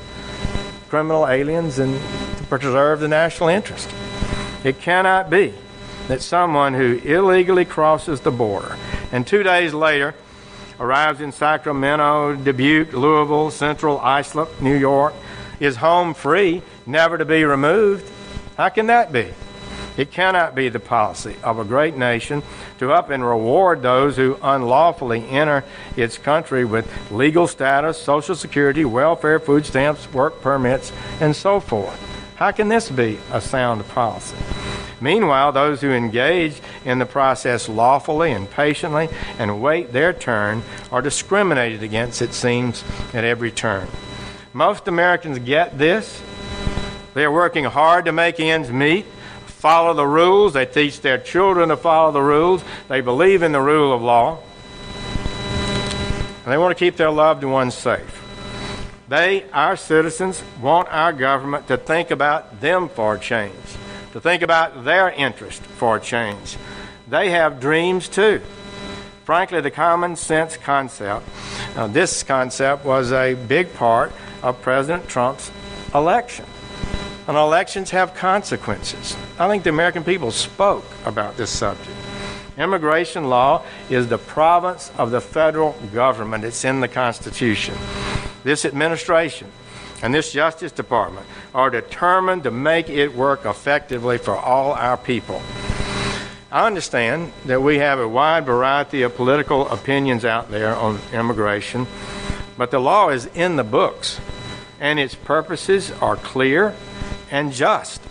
criminal 0.87 1.27
aliens, 1.27 1.79
and 1.79 1.99
preserve 2.47 2.99
the 2.99 3.07
national 3.07 3.49
interest. 3.49 3.89
It 4.63 4.79
cannot 4.79 5.31
be 5.31 5.53
that 6.07 6.21
someone 6.21 6.75
who 6.75 7.01
illegally 7.03 7.65
crosses 7.65 8.21
the 8.21 8.31
border 8.31 8.77
and 9.11 9.25
two 9.25 9.41
days 9.41 9.73
later 9.73 10.13
arrives 10.79 11.21
in 11.21 11.31
Sacramento, 11.31 12.35
Dubuque, 12.35 12.93
Louisville, 12.93 13.49
Central 13.49 13.99
Islip, 13.99 14.61
New 14.61 14.75
York, 14.75 15.13
is 15.59 15.77
home 15.77 16.13
free, 16.13 16.61
never 16.85 17.17
to 17.17 17.25
be 17.25 17.43
removed. 17.43 18.09
How 18.57 18.69
can 18.69 18.87
that 18.87 19.11
be? 19.11 19.33
It 19.97 20.11
cannot 20.11 20.55
be 20.55 20.67
the 20.67 20.79
policy 20.79 21.37
of 21.41 21.57
a 21.57 21.63
great 21.63 21.95
nation 21.95 22.43
to 22.79 22.91
up 22.91 23.09
and 23.09 23.25
reward 23.25 23.81
those 23.81 24.17
who 24.17 24.37
unlawfully 24.41 25.25
enter 25.29 25.63
its 25.95 26.17
country 26.17 26.65
with 26.65 27.11
legal 27.11 27.47
status, 27.47 28.01
Social 28.01 28.35
Security, 28.35 28.83
welfare, 28.83 29.39
food 29.39 29.65
stamps, 29.65 30.11
work 30.11 30.41
permits, 30.41 30.91
and 31.21 31.33
so 31.35 31.61
forth. 31.61 32.01
How 32.35 32.51
can 32.51 32.67
this 32.67 32.89
be 32.89 33.19
a 33.31 33.39
sound 33.39 33.87
policy? 33.87 34.35
Meanwhile, 34.99 35.53
those 35.53 35.79
who 35.79 35.91
engage 35.91 36.59
in 36.83 36.99
the 36.99 37.05
process 37.05 37.69
lawfully 37.69 38.31
and 38.31 38.49
patiently 38.49 39.07
and 39.39 39.61
wait 39.61 39.93
their 39.93 40.11
turn 40.11 40.63
are 40.91 41.01
discriminated 41.01 41.83
against, 41.83 42.21
it 42.21 42.33
seems, 42.33 42.83
at 43.13 43.23
every 43.23 43.51
turn. 43.51 43.87
Most 44.55 44.87
Americans 44.87 45.37
get 45.39 45.77
this. 45.77 46.21
They 47.13 47.25
are 47.25 47.31
working 47.31 47.65
hard 47.65 48.05
to 48.05 48.13
make 48.13 48.39
ends 48.39 48.71
meet, 48.71 49.05
follow 49.47 49.93
the 49.93 50.07
rules. 50.07 50.53
They 50.53 50.65
teach 50.65 51.01
their 51.01 51.17
children 51.17 51.67
to 51.67 51.75
follow 51.75 52.13
the 52.13 52.21
rules. 52.21 52.63
They 52.87 53.01
believe 53.01 53.43
in 53.43 53.51
the 53.51 53.59
rule 53.59 53.91
of 53.91 54.01
law. 54.01 54.39
And 56.45 56.53
they 56.53 56.57
want 56.57 56.71
to 56.71 56.79
keep 56.79 56.95
their 56.95 57.11
loved 57.11 57.43
ones 57.43 57.73
safe. 57.73 58.23
They, 59.09 59.43
our 59.51 59.75
citizens, 59.75 60.41
want 60.61 60.87
our 60.87 61.11
government 61.11 61.67
to 61.67 61.75
think 61.75 62.09
about 62.09 62.61
them 62.61 62.87
for 62.87 63.17
change, 63.17 63.53
to 64.13 64.21
think 64.21 64.41
about 64.41 64.85
their 64.85 65.09
interest 65.09 65.63
for 65.63 65.99
change. 65.99 66.55
They 67.09 67.31
have 67.31 67.59
dreams 67.59 68.07
too. 68.07 68.41
Frankly, 69.25 69.59
the 69.59 69.71
common 69.71 70.15
sense 70.15 70.55
concept, 70.55 71.27
uh, 71.75 71.87
this 71.87 72.23
concept 72.23 72.85
was 72.85 73.11
a 73.11 73.33
big 73.33 73.73
part 73.73 74.13
of 74.45 74.61
President 74.61 75.09
Trump's 75.09 75.51
election. 75.93 76.45
And 77.27 77.35
elections 77.35 77.89
have 77.89 78.13
consequences. 78.13 79.17
I 79.37 79.49
think 79.49 79.63
the 79.63 79.71
American 79.71 80.05
people 80.05 80.31
spoke 80.31 80.85
about 81.05 81.35
this 81.35 81.49
subject. 81.49 81.97
Immigration 82.57 83.25
law 83.25 83.63
is 83.89 84.07
the 84.07 84.17
province 84.17 84.91
of 84.97 85.11
the 85.11 85.19
federal 85.19 85.73
government, 85.93 86.45
it's 86.45 86.63
in 86.63 86.79
the 86.79 86.87
Constitution 86.87 87.75
this 88.45 88.63
administration 88.63 89.51
and 90.01 90.13
this 90.13 90.31
Justice 90.31 90.71
Department 90.71 91.25
are 91.53 91.69
determined 91.69 92.43
to 92.43 92.51
make 92.51 92.89
it 92.89 93.13
work 93.13 93.43
effectively 93.43 94.17
for 94.17 94.37
all 94.37 94.73
our 94.73 94.95
people. 94.95 95.41
I 96.51 96.67
understand 96.67 97.33
that 97.45 97.61
we 97.61 97.79
have 97.79 97.99
a 97.99 98.07
wide 98.07 98.45
variety 98.45 99.01
of 99.01 99.15
political 99.15 99.67
opinions 99.69 100.23
out 100.23 100.51
there 100.51 100.75
on 100.75 100.99
immigration, 101.11 101.87
but 102.55 102.71
the 102.71 102.79
law 102.79 103.09
is 103.09 103.25
in 103.33 103.55
the 103.55 103.63
books, 103.63 104.21
and 104.79 104.99
its 104.99 105.15
purposes 105.15 105.91
are 106.01 106.15
clear 106.15 106.75
and 107.31 107.53
just. 107.53 108.01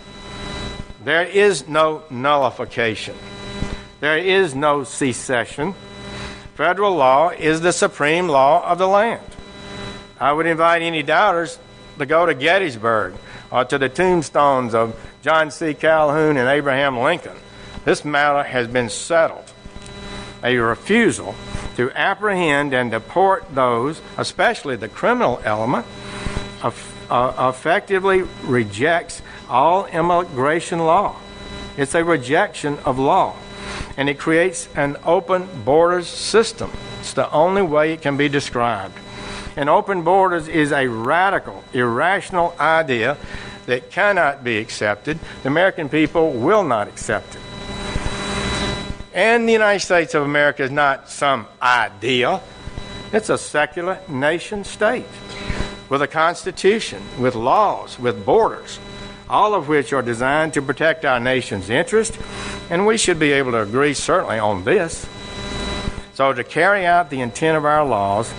There 1.04 1.24
is 1.24 1.68
no 1.68 2.02
nullification, 2.10 3.16
there 4.00 4.18
is 4.18 4.54
no 4.54 4.84
secession. 4.84 5.74
Federal 6.54 6.94
law 6.94 7.30
is 7.30 7.60
the 7.60 7.72
supreme 7.72 8.28
law 8.28 8.64
of 8.64 8.78
the 8.78 8.86
land. 8.86 9.26
I 10.20 10.32
would 10.32 10.46
invite 10.46 10.82
any 10.82 11.02
doubters 11.02 11.58
to 11.98 12.06
go 12.06 12.26
to 12.26 12.34
Gettysburg 12.34 13.14
or 13.50 13.64
to 13.64 13.76
the 13.76 13.88
tombstones 13.88 14.72
of 14.72 14.98
John 15.22 15.50
C. 15.50 15.74
Calhoun 15.74 16.36
and 16.36 16.48
Abraham 16.48 16.98
Lincoln. 16.98 17.36
This 17.84 18.04
matter 18.04 18.42
has 18.42 18.68
been 18.68 18.88
settled. 18.88 19.52
A 20.42 20.56
refusal 20.56 21.34
to 21.76 21.90
apprehend 21.92 22.72
and 22.72 22.90
deport 22.90 23.52
those, 23.54 24.00
especially 24.16 24.76
the 24.76 24.88
criminal 24.88 25.40
element, 25.44 25.86
Uh, 26.62 27.52
effectively 27.54 28.22
rejects 28.44 29.20
all 29.48 29.84
immigration 29.86 30.78
law. 30.78 31.16
It's 31.76 31.94
a 31.94 32.02
rejection 32.02 32.78
of 32.84 32.98
law. 32.98 33.36
And 33.96 34.08
it 34.08 34.18
creates 34.18 34.68
an 34.74 34.96
open 35.04 35.48
borders 35.64 36.06
system. 36.06 36.70
It's 37.00 37.12
the 37.12 37.30
only 37.30 37.62
way 37.62 37.92
it 37.92 38.00
can 38.00 38.16
be 38.16 38.28
described. 38.28 38.98
And 39.56 39.68
open 39.68 40.02
borders 40.02 40.48
is 40.48 40.72
a 40.72 40.88
radical, 40.88 41.62
irrational 41.72 42.56
idea 42.58 43.16
that 43.66 43.90
cannot 43.90 44.42
be 44.42 44.58
accepted. 44.58 45.18
The 45.42 45.48
American 45.48 45.88
people 45.88 46.32
will 46.32 46.64
not 46.64 46.88
accept 46.88 47.36
it. 47.36 47.42
And 49.12 49.48
the 49.48 49.52
United 49.52 49.80
States 49.80 50.14
of 50.14 50.22
America 50.22 50.64
is 50.64 50.70
not 50.70 51.08
some 51.08 51.46
idea, 51.62 52.40
it's 53.12 53.30
a 53.30 53.38
secular 53.38 54.00
nation 54.08 54.64
state 54.64 55.06
with 55.88 56.02
a 56.02 56.06
constitution, 56.06 57.02
with 57.18 57.34
laws, 57.34 57.98
with 57.98 58.24
borders, 58.24 58.78
all 59.28 59.54
of 59.54 59.68
which 59.68 59.92
are 59.92 60.02
designed 60.02 60.54
to 60.54 60.62
protect 60.62 61.04
our 61.04 61.20
nation's 61.20 61.70
interest, 61.70 62.18
and 62.70 62.86
we 62.86 62.96
should 62.96 63.18
be 63.18 63.32
able 63.32 63.52
to 63.52 63.62
agree 63.62 63.94
certainly 63.94 64.38
on 64.38 64.64
this. 64.64 65.06
So, 66.14 66.32
to 66.32 66.44
carry 66.44 66.86
out 66.86 67.10
the 67.10 67.20
intent 67.20 67.56
of 67.56 67.64
our 67.64 67.84
laws, 67.84 68.32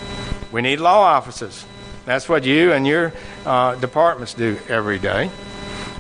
we 0.52 0.62
need 0.62 0.80
law 0.80 1.02
offices. 1.02 1.66
That's 2.06 2.30
what 2.30 2.44
you 2.44 2.72
and 2.72 2.86
your 2.88 3.14
uh, 3.46 3.76
departments 3.76 4.34
do 4.34 4.58
every 4.70 5.00
day. 5.00 5.30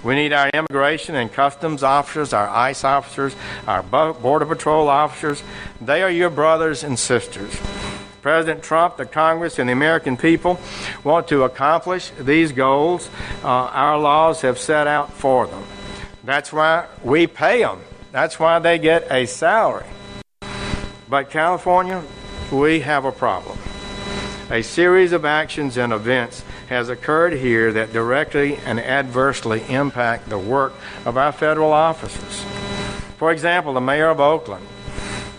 We 0.05 0.13
need 0.13 0.33
our 0.33 0.49
immigration 0.53 1.15
and 1.15 1.33
customs 1.33 1.81
officers, 1.81 2.31
our 2.31 2.47
ICE 2.47 2.83
officers, 2.83 3.35
our 3.67 3.81
Border 3.81 4.45
Patrol 4.45 4.87
officers. 4.87 5.41
They 5.81 6.03
are 6.03 6.11
your 6.11 6.29
brothers 6.29 6.83
and 6.83 6.99
sisters. 6.99 7.59
President 8.25 8.63
Trump, 8.63 8.97
the 8.97 9.05
Congress, 9.05 9.59
and 9.59 9.69
the 9.69 9.73
American 9.73 10.17
people 10.17 10.59
want 11.03 11.27
to 11.27 11.43
accomplish 11.43 12.09
these 12.19 12.51
goals 12.51 13.07
uh, 13.43 13.47
our 13.47 13.99
laws 13.99 14.41
have 14.41 14.57
set 14.57 14.87
out 14.87 15.13
for 15.13 15.45
them. 15.45 15.63
That's 16.23 16.51
why 16.51 16.87
we 17.03 17.27
pay 17.27 17.59
them. 17.59 17.81
That's 18.11 18.39
why 18.39 18.57
they 18.57 18.79
get 18.79 19.11
a 19.11 19.27
salary. 19.27 19.85
But 21.07 21.29
California, 21.29 22.01
we 22.51 22.79
have 22.79 23.05
a 23.05 23.11
problem. 23.11 23.59
A 24.49 24.63
series 24.63 25.11
of 25.11 25.23
actions 25.23 25.77
and 25.77 25.93
events 25.93 26.43
has 26.69 26.89
occurred 26.89 27.33
here 27.33 27.73
that 27.73 27.93
directly 27.93 28.57
and 28.65 28.79
adversely 28.79 29.63
impact 29.69 30.29
the 30.29 30.39
work 30.39 30.73
of 31.05 31.15
our 31.15 31.31
federal 31.31 31.71
officers. 31.71 32.43
For 33.17 33.31
example, 33.31 33.73
the 33.75 33.81
mayor 33.81 34.09
of 34.09 34.19
Oakland 34.19 34.65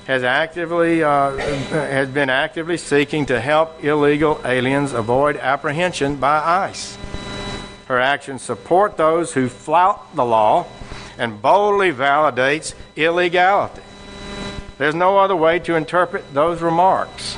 has 0.06 0.22
actively 0.22 1.02
uh, 1.02 1.36
has 1.36 2.08
been 2.08 2.30
actively 2.30 2.76
seeking 2.76 3.26
to 3.26 3.40
help 3.40 3.82
illegal 3.82 4.40
aliens 4.44 4.92
avoid 4.92 5.36
apprehension 5.36 6.16
by 6.16 6.38
ICE. 6.68 6.96
Her 7.86 7.98
actions 7.98 8.42
support 8.42 8.96
those 8.96 9.32
who 9.32 9.48
flout 9.48 10.14
the 10.14 10.24
law 10.24 10.66
and 11.18 11.42
boldly 11.42 11.92
validates 11.92 12.74
illegality. 12.94 13.82
There's 14.78 14.94
no 14.94 15.18
other 15.18 15.34
way 15.34 15.58
to 15.60 15.74
interpret 15.74 16.32
those 16.32 16.62
remarks. 16.62 17.36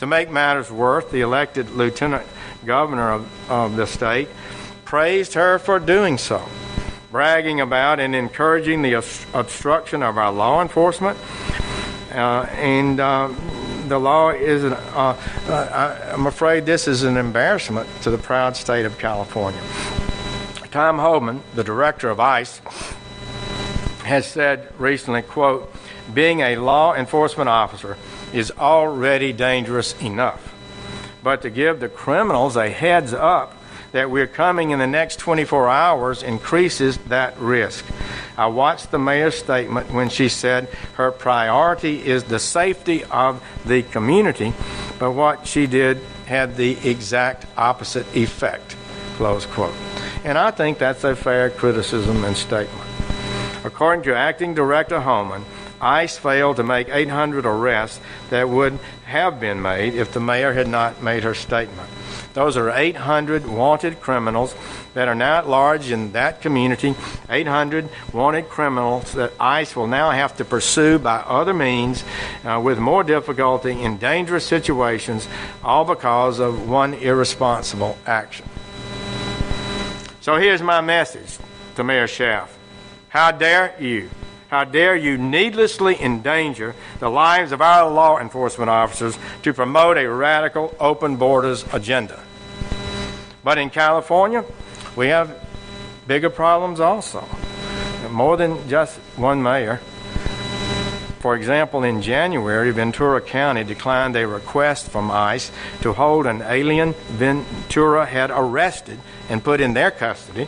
To 0.00 0.06
make 0.06 0.30
matters 0.30 0.70
worse, 0.70 1.04
the 1.10 1.22
elected 1.22 1.70
lieutenant 1.70 2.26
governor 2.66 3.12
of, 3.12 3.50
of 3.50 3.76
the 3.76 3.86
state 3.86 4.28
praised 4.84 5.34
her 5.34 5.58
for 5.58 5.78
doing 5.78 6.18
so, 6.18 6.46
bragging 7.10 7.60
about 7.60 7.98
and 8.00 8.14
encouraging 8.14 8.82
the 8.82 8.94
obstruction 9.32 10.02
of 10.02 10.18
our 10.18 10.32
law 10.32 10.60
enforcement. 10.60 11.16
Uh, 12.18 12.42
and 12.56 12.98
uh, 12.98 13.32
the 13.86 13.96
law 13.96 14.30
is, 14.30 14.64
an, 14.64 14.72
uh, 14.72 16.12
I'm 16.12 16.26
afraid 16.26 16.66
this 16.66 16.88
is 16.88 17.04
an 17.04 17.16
embarrassment 17.16 17.88
to 18.02 18.10
the 18.10 18.18
proud 18.18 18.56
state 18.56 18.84
of 18.84 18.98
California. 18.98 19.60
Tom 20.72 20.98
Homan, 20.98 21.44
the 21.54 21.62
director 21.62 22.10
of 22.10 22.18
ICE, 22.18 22.60
has 24.02 24.26
said 24.26 24.72
recently, 24.78 25.22
quote, 25.22 25.72
being 26.12 26.40
a 26.40 26.56
law 26.56 26.92
enforcement 26.94 27.48
officer 27.48 27.96
is 28.32 28.50
already 28.58 29.32
dangerous 29.32 29.94
enough. 30.02 30.54
But 31.22 31.42
to 31.42 31.50
give 31.50 31.78
the 31.78 31.88
criminals 31.88 32.56
a 32.56 32.68
heads 32.68 33.12
up 33.12 33.54
that 33.92 34.10
we're 34.10 34.26
coming 34.26 34.70
in 34.70 34.78
the 34.78 34.86
next 34.86 35.18
24 35.18 35.68
hours 35.68 36.22
increases 36.22 36.98
that 37.08 37.38
risk. 37.38 37.84
I 38.36 38.46
watched 38.46 38.90
the 38.90 38.98
mayor's 38.98 39.34
statement 39.34 39.90
when 39.92 40.08
she 40.08 40.28
said 40.28 40.68
her 40.94 41.10
priority 41.10 42.06
is 42.06 42.24
the 42.24 42.38
safety 42.38 43.04
of 43.04 43.42
the 43.64 43.82
community, 43.82 44.52
but 44.98 45.12
what 45.12 45.46
she 45.46 45.66
did 45.66 45.98
had 46.26 46.56
the 46.56 46.76
exact 46.88 47.46
opposite 47.56 48.06
effect. 48.14 48.76
Close 49.16 49.46
quote. 49.46 49.74
And 50.24 50.36
I 50.36 50.50
think 50.50 50.78
that's 50.78 51.04
a 51.04 51.16
fair 51.16 51.50
criticism 51.50 52.24
and 52.24 52.36
statement. 52.36 52.88
According 53.64 54.04
to 54.04 54.14
Acting 54.14 54.54
Director 54.54 55.00
Homan, 55.00 55.44
ICE 55.80 56.16
failed 56.16 56.56
to 56.56 56.62
make 56.62 56.88
800 56.88 57.46
arrests 57.46 58.00
that 58.30 58.48
would 58.48 58.78
have 59.06 59.40
been 59.40 59.62
made 59.62 59.94
if 59.94 60.12
the 60.12 60.20
mayor 60.20 60.52
had 60.52 60.68
not 60.68 61.02
made 61.02 61.22
her 61.22 61.34
statement. 61.34 61.88
Those 62.38 62.56
are 62.56 62.70
800 62.70 63.48
wanted 63.48 64.00
criminals 64.00 64.54
that 64.94 65.08
are 65.08 65.14
now 65.16 65.38
at 65.38 65.48
large 65.48 65.90
in 65.90 66.12
that 66.12 66.40
community. 66.40 66.94
800 67.28 67.88
wanted 68.12 68.48
criminals 68.48 69.12
that 69.14 69.32
ICE 69.40 69.74
will 69.74 69.88
now 69.88 70.12
have 70.12 70.36
to 70.36 70.44
pursue 70.44 71.00
by 71.00 71.16
other 71.16 71.52
means 71.52 72.04
uh, 72.44 72.60
with 72.62 72.78
more 72.78 73.02
difficulty 73.02 73.82
in 73.82 73.98
dangerous 73.98 74.46
situations, 74.46 75.26
all 75.64 75.84
because 75.84 76.38
of 76.38 76.68
one 76.68 76.94
irresponsible 76.94 77.98
action. 78.06 78.48
So 80.20 80.36
here's 80.36 80.62
my 80.62 80.80
message 80.80 81.38
to 81.74 81.82
Mayor 81.82 82.06
Schaaf. 82.06 82.46
How 83.08 83.32
dare 83.32 83.74
you 83.80 84.10
how 84.46 84.62
dare 84.62 84.96
you 84.96 85.18
needlessly 85.18 86.00
endanger 86.00 86.74
the 87.00 87.10
lives 87.10 87.50
of 87.50 87.60
our 87.60 87.90
law 87.90 88.18
enforcement 88.18 88.70
officers 88.70 89.18
to 89.42 89.52
promote 89.52 89.98
a 89.98 90.08
radical 90.08 90.74
open 90.78 91.16
borders 91.16 91.64
agenda? 91.72 92.22
But 93.48 93.56
in 93.56 93.70
California, 93.70 94.44
we 94.94 95.06
have 95.06 95.34
bigger 96.06 96.28
problems 96.28 96.80
also. 96.80 97.26
More 98.10 98.36
than 98.36 98.68
just 98.68 98.98
one 99.16 99.42
mayor. 99.42 99.80
For 101.20 101.34
example, 101.34 101.82
in 101.82 102.02
January, 102.02 102.70
Ventura 102.72 103.22
County 103.22 103.64
declined 103.64 104.14
a 104.16 104.28
request 104.28 104.90
from 104.90 105.10
ICE 105.10 105.50
to 105.80 105.94
hold 105.94 106.26
an 106.26 106.42
alien 106.42 106.92
Ventura 107.16 108.04
had 108.04 108.30
arrested 108.30 109.00
and 109.30 109.42
put 109.42 109.62
in 109.62 109.72
their 109.72 109.92
custody 109.92 110.44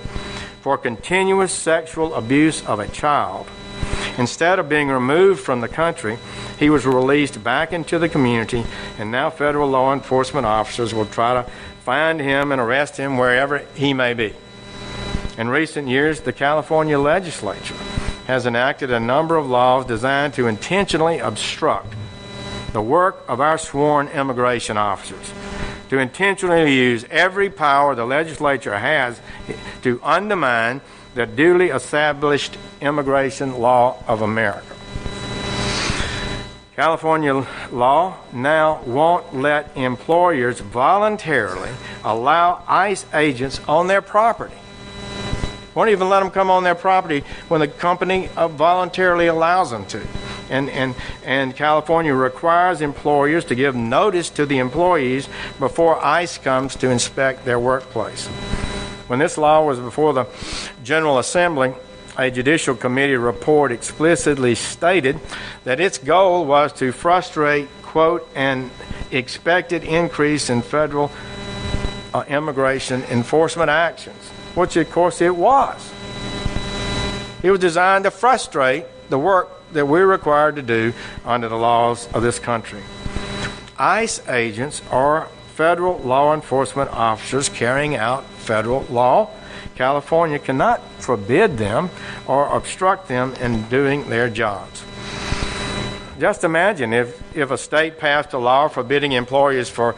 for 0.61 0.76
continuous 0.76 1.54
sexual 1.54 2.12
abuse 2.12 2.62
of 2.66 2.80
a 2.80 2.88
child 2.88 3.47
Instead 4.19 4.59
of 4.59 4.69
being 4.69 4.88
removed 4.88 5.40
from 5.40 5.61
the 5.61 5.69
country, 5.69 6.18
he 6.59 6.68
was 6.68 6.85
released 6.85 7.42
back 7.42 7.72
into 7.72 7.98
the 7.98 8.09
community, 8.09 8.64
and 8.98 9.11
now 9.11 9.31
federal 9.31 9.68
law 9.68 9.92
enforcement 9.92 10.46
officers 10.46 10.92
will 10.92 11.07
try 11.07 11.42
to 11.42 11.51
find 11.90 12.20
him 12.20 12.53
and 12.53 12.61
arrest 12.61 12.96
him 12.96 13.16
wherever 13.16 13.59
he 13.74 13.92
may 13.92 14.14
be. 14.14 14.33
In 15.37 15.48
recent 15.48 15.88
years, 15.88 16.20
the 16.20 16.33
California 16.33 16.96
legislature 16.96 17.74
has 18.29 18.46
enacted 18.46 18.92
a 18.92 19.00
number 19.00 19.37
of 19.37 19.50
laws 19.50 19.87
designed 19.87 20.33
to 20.35 20.46
intentionally 20.46 21.18
obstruct 21.18 21.92
the 22.72 22.81
work 22.81 23.24
of 23.26 23.40
our 23.40 23.59
sworn 23.59 24.07
immigration 24.07 24.76
officers, 24.76 25.33
to 25.88 25.98
intentionally 25.98 26.72
use 26.72 27.05
every 27.11 27.50
power 27.50 27.96
the 27.96 28.05
legislature 28.05 28.79
has 28.79 29.20
to 29.83 30.00
undermine 30.05 30.81
the 31.16 31.26
duly 31.26 31.70
established 31.70 32.57
immigration 32.81 33.59
law 33.59 34.00
of 34.07 34.22
America. 34.22 34.76
California 36.81 37.47
law 37.73 38.16
now 38.33 38.81
won't 38.87 39.35
let 39.35 39.77
employers 39.77 40.61
voluntarily 40.61 41.69
allow 42.05 42.64
ICE 42.66 43.05
agents 43.12 43.61
on 43.69 43.87
their 43.87 44.01
property. 44.01 44.57
Won't 45.75 45.90
even 45.90 46.09
let 46.09 46.21
them 46.21 46.31
come 46.31 46.51
on 46.51 46.64
their 46.64 46.75
property 46.75 47.23
when 47.49 47.61
the 47.61 47.69
company 47.69 48.31
uh, 48.35 48.49
voluntarily 48.49 49.27
allows 49.27 49.71
them 49.71 49.85
to. 49.88 50.01
And, 50.49 50.71
and, 50.71 50.95
and 51.23 51.55
California 51.55 52.14
requires 52.14 52.81
employers 52.81 53.45
to 53.45 53.55
give 53.55 53.77
notice 53.77 54.31
to 54.31 54.47
the 54.47 54.57
employees 54.57 55.29
before 55.59 56.03
ICE 56.03 56.38
comes 56.38 56.77
to 56.77 56.88
inspect 56.88 57.45
their 57.45 57.61
workplace. 57.61 58.27
When 59.07 59.19
this 59.19 59.37
law 59.37 59.66
was 59.66 59.79
before 59.79 60.14
the 60.14 60.25
General 60.83 61.19
Assembly, 61.19 61.75
a 62.20 62.30
Judicial 62.30 62.74
Committee 62.74 63.16
report 63.16 63.72
explicitly 63.72 64.54
stated 64.54 65.18
that 65.64 65.80
its 65.80 65.96
goal 65.96 66.44
was 66.44 66.70
to 66.74 66.92
frustrate, 66.92 67.66
quote, 67.80 68.28
an 68.35 68.70
expected 69.11 69.85
increase 69.85 70.50
in 70.50 70.61
federal 70.61 71.11
uh, 72.12 72.22
immigration 72.28 73.02
enforcement 73.04 73.70
actions, 73.70 74.28
which 74.54 74.76
of 74.76 74.90
course 74.90 75.22
it 75.22 75.35
was. 75.35 75.92
It 77.42 77.50
was 77.50 77.61
designed 77.61 78.04
to 78.04 78.11
frustrate 78.11 78.85
the 79.09 79.18
work 79.18 79.48
that 79.72 79.87
we're 79.87 80.06
required 80.06 80.56
to 80.56 80.62
do 80.62 80.92
under 81.24 81.48
the 81.48 81.56
laws 81.56 82.06
of 82.12 82.22
this 82.22 82.38
country. 82.38 82.83
ICE 83.78 84.28
agents 84.28 84.83
are 84.90 85.26
federal 85.54 85.96
law 86.00 86.35
enforcement 86.35 86.90
officers 86.90 87.48
carrying 87.48 87.96
out 87.96 88.26
federal 88.26 88.83
law. 88.90 89.30
California 89.81 90.38
cannot 90.38 90.79
forbid 90.99 91.57
them 91.57 91.88
or 92.27 92.55
obstruct 92.55 93.09
them 93.09 93.33
in 93.40 93.66
doing 93.71 94.07
their 94.11 94.29
jobs. 94.29 94.85
Just 96.19 96.45
imagine 96.45 96.93
if, 96.93 97.19
if 97.35 97.51
a 97.51 97.57
state 97.57 97.99
passed 97.99 98.35
a 98.35 98.38
law 98.38 98.69
forbidding 98.69 99.12
employers 99.12 99.71
for 99.71 99.97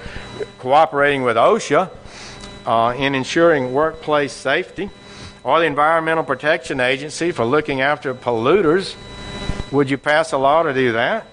cooperating 0.60 1.24
with 1.24 1.36
OSHA 1.36 1.90
uh, 2.64 2.94
in 2.96 3.16
ensuring 3.16 3.72
workplace 3.72 4.32
safety, 4.32 4.88
or 5.42 5.58
the 5.58 5.66
Environmental 5.66 6.22
Protection 6.22 6.78
Agency 6.78 7.32
for 7.32 7.44
looking 7.44 7.80
after 7.80 8.14
polluters. 8.14 8.94
Would 9.72 9.90
you 9.90 9.98
pass 9.98 10.30
a 10.30 10.38
law 10.38 10.62
to 10.62 10.72
do 10.72 10.92
that? 10.92 11.26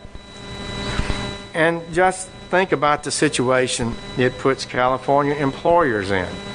And 1.54 1.84
just 1.94 2.30
think 2.50 2.72
about 2.72 3.04
the 3.04 3.12
situation 3.12 3.94
it 4.18 4.36
puts 4.40 4.66
California 4.66 5.36
employers 5.36 6.10
in. 6.10 6.49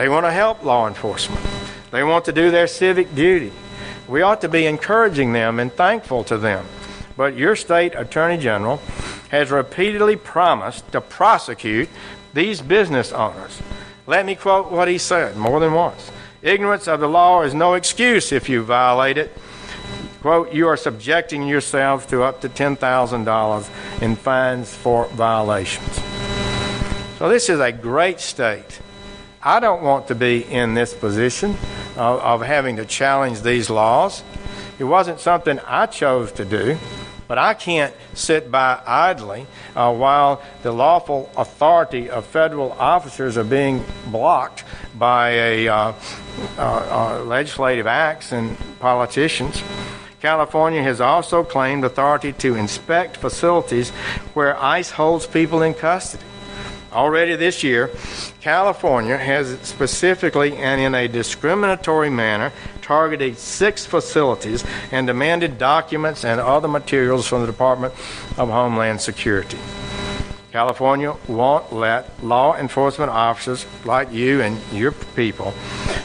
They 0.00 0.08
want 0.08 0.24
to 0.24 0.32
help 0.32 0.64
law 0.64 0.88
enforcement. 0.88 1.44
They 1.90 2.02
want 2.02 2.24
to 2.24 2.32
do 2.32 2.50
their 2.50 2.66
civic 2.66 3.14
duty. 3.14 3.52
We 4.08 4.22
ought 4.22 4.40
to 4.40 4.48
be 4.48 4.64
encouraging 4.64 5.34
them 5.34 5.60
and 5.60 5.70
thankful 5.70 6.24
to 6.24 6.38
them. 6.38 6.64
But 7.18 7.36
your 7.36 7.54
state 7.54 7.94
attorney 7.94 8.38
general 8.38 8.78
has 9.28 9.50
repeatedly 9.50 10.16
promised 10.16 10.90
to 10.92 11.02
prosecute 11.02 11.90
these 12.32 12.62
business 12.62 13.12
owners. 13.12 13.60
Let 14.06 14.24
me 14.24 14.36
quote 14.36 14.72
what 14.72 14.88
he 14.88 14.96
said 14.96 15.36
more 15.36 15.60
than 15.60 15.74
once. 15.74 16.10
Ignorance 16.40 16.88
of 16.88 17.00
the 17.00 17.06
law 17.06 17.42
is 17.42 17.52
no 17.52 17.74
excuse 17.74 18.32
if 18.32 18.48
you 18.48 18.62
violate 18.62 19.18
it. 19.18 19.36
Quote, 20.22 20.50
you 20.50 20.66
are 20.66 20.78
subjecting 20.78 21.46
yourselves 21.46 22.06
to 22.06 22.22
up 22.22 22.40
to 22.40 22.48
$10,000 22.48 24.00
in 24.00 24.16
fines 24.16 24.74
for 24.74 25.08
violations. 25.08 26.00
So, 27.18 27.28
this 27.28 27.50
is 27.50 27.60
a 27.60 27.70
great 27.70 28.18
state. 28.18 28.80
I 29.42 29.58
don't 29.58 29.82
want 29.82 30.08
to 30.08 30.14
be 30.14 30.44
in 30.44 30.74
this 30.74 30.92
position 30.92 31.52
of, 31.96 32.20
of 32.20 32.42
having 32.42 32.76
to 32.76 32.84
challenge 32.84 33.40
these 33.40 33.70
laws. 33.70 34.22
It 34.78 34.84
wasn't 34.84 35.18
something 35.18 35.58
I 35.60 35.86
chose 35.86 36.30
to 36.32 36.44
do, 36.44 36.76
but 37.26 37.38
I 37.38 37.54
can't 37.54 37.94
sit 38.12 38.50
by 38.50 38.82
idly 38.86 39.46
uh, 39.74 39.94
while 39.94 40.42
the 40.62 40.72
lawful 40.72 41.30
authority 41.38 42.10
of 42.10 42.26
federal 42.26 42.72
officers 42.72 43.38
are 43.38 43.44
being 43.44 43.82
blocked 44.08 44.64
by 44.98 45.30
a, 45.30 45.68
uh, 45.68 45.92
uh, 46.58 46.60
uh 46.60 47.24
legislative 47.24 47.86
acts 47.86 48.32
and 48.32 48.58
politicians. 48.78 49.62
California 50.20 50.82
has 50.82 51.00
also 51.00 51.42
claimed 51.42 51.82
authority 51.82 52.34
to 52.34 52.56
inspect 52.56 53.16
facilities 53.16 53.88
where 54.34 54.54
ICE 54.62 54.90
holds 54.90 55.26
people 55.26 55.62
in 55.62 55.72
custody. 55.72 56.24
Already 56.92 57.36
this 57.36 57.62
year, 57.62 57.90
California 58.40 59.18
has 59.18 59.58
specifically 59.60 60.56
and 60.56 60.80
in 60.80 60.94
a 60.94 61.06
discriminatory 61.06 62.08
manner 62.08 62.52
targeted 62.80 63.36
six 63.36 63.84
facilities 63.84 64.64
and 64.90 65.06
demanded 65.06 65.58
documents 65.58 66.24
and 66.24 66.40
other 66.40 66.68
materials 66.68 67.26
from 67.26 67.42
the 67.42 67.46
Department 67.46 67.92
of 68.38 68.48
Homeland 68.48 69.00
Security. 69.00 69.58
California 70.52 71.14
won't 71.28 71.72
let 71.72 72.24
law 72.24 72.56
enforcement 72.56 73.10
officers 73.10 73.66
like 73.84 74.10
you 74.10 74.40
and 74.40 74.58
your 74.72 74.92
people 74.92 75.52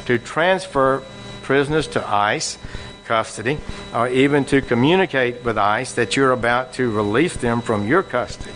to 0.06 0.19
transfer 0.19 1.02
prisoners 1.41 1.88
to 1.88 2.06
ICE 2.08 2.58
custody 3.06 3.58
or 3.93 4.10
even 4.10 4.43
to 4.43 4.62
communicate 4.62 5.43
with 5.45 5.58
ICE 5.58 5.93
that 5.93 6.17
you're 6.17 6.32
about 6.32 6.74
to 6.74 6.91
release 6.91 7.36
them 7.38 7.62
from 7.62 7.88
your 7.88 8.04
custody. 8.04 8.52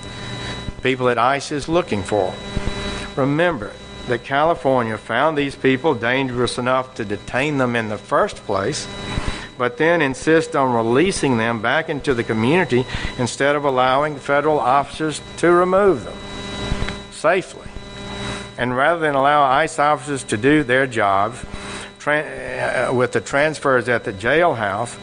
People 0.83 1.07
that 1.07 1.17
ICE 1.17 1.51
is 1.51 1.69
looking 1.69 2.03
for. 2.03 2.33
Remember 3.19 3.73
that 4.07 4.23
California 4.23 4.97
found 4.97 5.37
these 5.37 5.55
people 5.55 5.93
dangerous 5.93 6.57
enough 6.57 6.95
to 6.95 7.05
detain 7.05 7.57
them 7.57 7.75
in 7.75 7.89
the 7.89 7.97
first 7.97 8.37
place 8.37 8.87
but 9.57 9.75
then 9.75 10.01
insist 10.01 10.55
on 10.55 10.73
releasing 10.73 11.37
them 11.37 11.61
back 11.61 11.89
into 11.89 12.13
the 12.13 12.23
community 12.23 12.85
instead 13.17 13.57
of 13.57 13.65
allowing 13.65 14.15
federal 14.15 14.57
officers 14.57 15.21
to 15.35 15.51
remove 15.51 16.05
them 16.05 16.17
safely. 17.11 17.67
And 18.57 18.73
rather 18.73 19.01
than 19.01 19.15
allow 19.15 19.43
ICE 19.43 19.77
officers 19.77 20.23
to 20.25 20.37
do 20.37 20.63
their 20.63 20.87
jobs 20.87 21.43
tra- 21.99 22.87
uh, 22.89 22.93
with 22.93 23.11
the 23.11 23.19
transfers 23.19 23.89
at 23.89 24.05
the 24.05 24.13
jailhouse, 24.13 24.97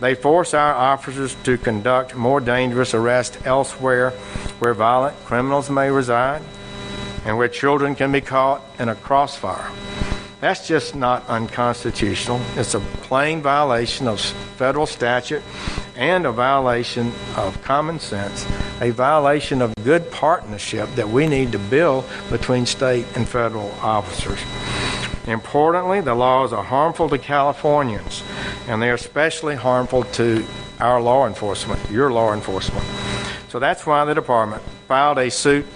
they 0.00 0.16
force 0.16 0.52
our 0.52 0.74
officers 0.74 1.36
to 1.44 1.56
conduct 1.56 2.16
more 2.16 2.40
dangerous 2.40 2.94
arrests 2.94 3.38
elsewhere 3.44 4.10
where 4.58 4.74
violent 4.74 5.16
criminals 5.24 5.70
may 5.70 5.92
reside 5.92 6.42
and 7.24 7.36
where 7.36 7.48
children 7.48 7.94
can 7.94 8.12
be 8.12 8.20
caught 8.20 8.62
in 8.78 8.88
a 8.88 8.94
crossfire. 8.94 9.70
That's 10.40 10.66
just 10.66 10.96
not 10.96 11.24
unconstitutional. 11.28 12.40
It's 12.56 12.74
a 12.74 12.80
plain 12.80 13.42
violation 13.42 14.08
of 14.08 14.20
federal 14.20 14.86
statute 14.86 15.42
and 15.94 16.26
a 16.26 16.32
violation 16.32 17.12
of 17.36 17.62
common 17.62 18.00
sense, 18.00 18.44
a 18.80 18.90
violation 18.90 19.62
of 19.62 19.72
good 19.84 20.10
partnership 20.10 20.88
that 20.96 21.08
we 21.08 21.28
need 21.28 21.52
to 21.52 21.60
build 21.60 22.04
between 22.28 22.66
state 22.66 23.06
and 23.14 23.28
federal 23.28 23.70
officers. 23.80 24.40
Importantly, 25.28 26.00
the 26.00 26.14
laws 26.16 26.52
are 26.52 26.64
harmful 26.64 27.08
to 27.10 27.18
Californians, 27.18 28.24
and 28.66 28.82
they're 28.82 28.94
especially 28.94 29.54
harmful 29.54 30.02
to 30.02 30.44
our 30.80 31.00
law 31.00 31.28
enforcement, 31.28 31.80
your 31.88 32.10
law 32.10 32.32
enforcement. 32.34 32.84
So 33.48 33.60
that's 33.60 33.86
why 33.86 34.04
the 34.04 34.14
department 34.14 34.62
filed 34.88 35.18
a 35.18 35.30
suit 35.30 35.66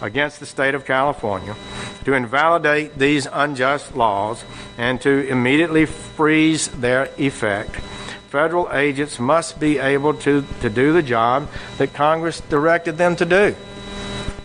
against 0.00 0.40
the 0.40 0.46
state 0.46 0.74
of 0.74 0.84
California 0.84 1.54
to 2.04 2.14
invalidate 2.14 2.98
these 2.98 3.26
unjust 3.32 3.94
laws 3.94 4.44
and 4.78 5.00
to 5.00 5.26
immediately 5.28 5.86
freeze 5.86 6.68
their 6.68 7.10
effect. 7.18 7.76
Federal 8.30 8.72
agents 8.72 9.18
must 9.18 9.58
be 9.58 9.78
able 9.78 10.14
to, 10.14 10.44
to 10.60 10.70
do 10.70 10.92
the 10.92 11.02
job 11.02 11.48
that 11.78 11.92
Congress 11.92 12.40
directed 12.42 12.96
them 12.96 13.16
to 13.16 13.24
do. 13.24 13.54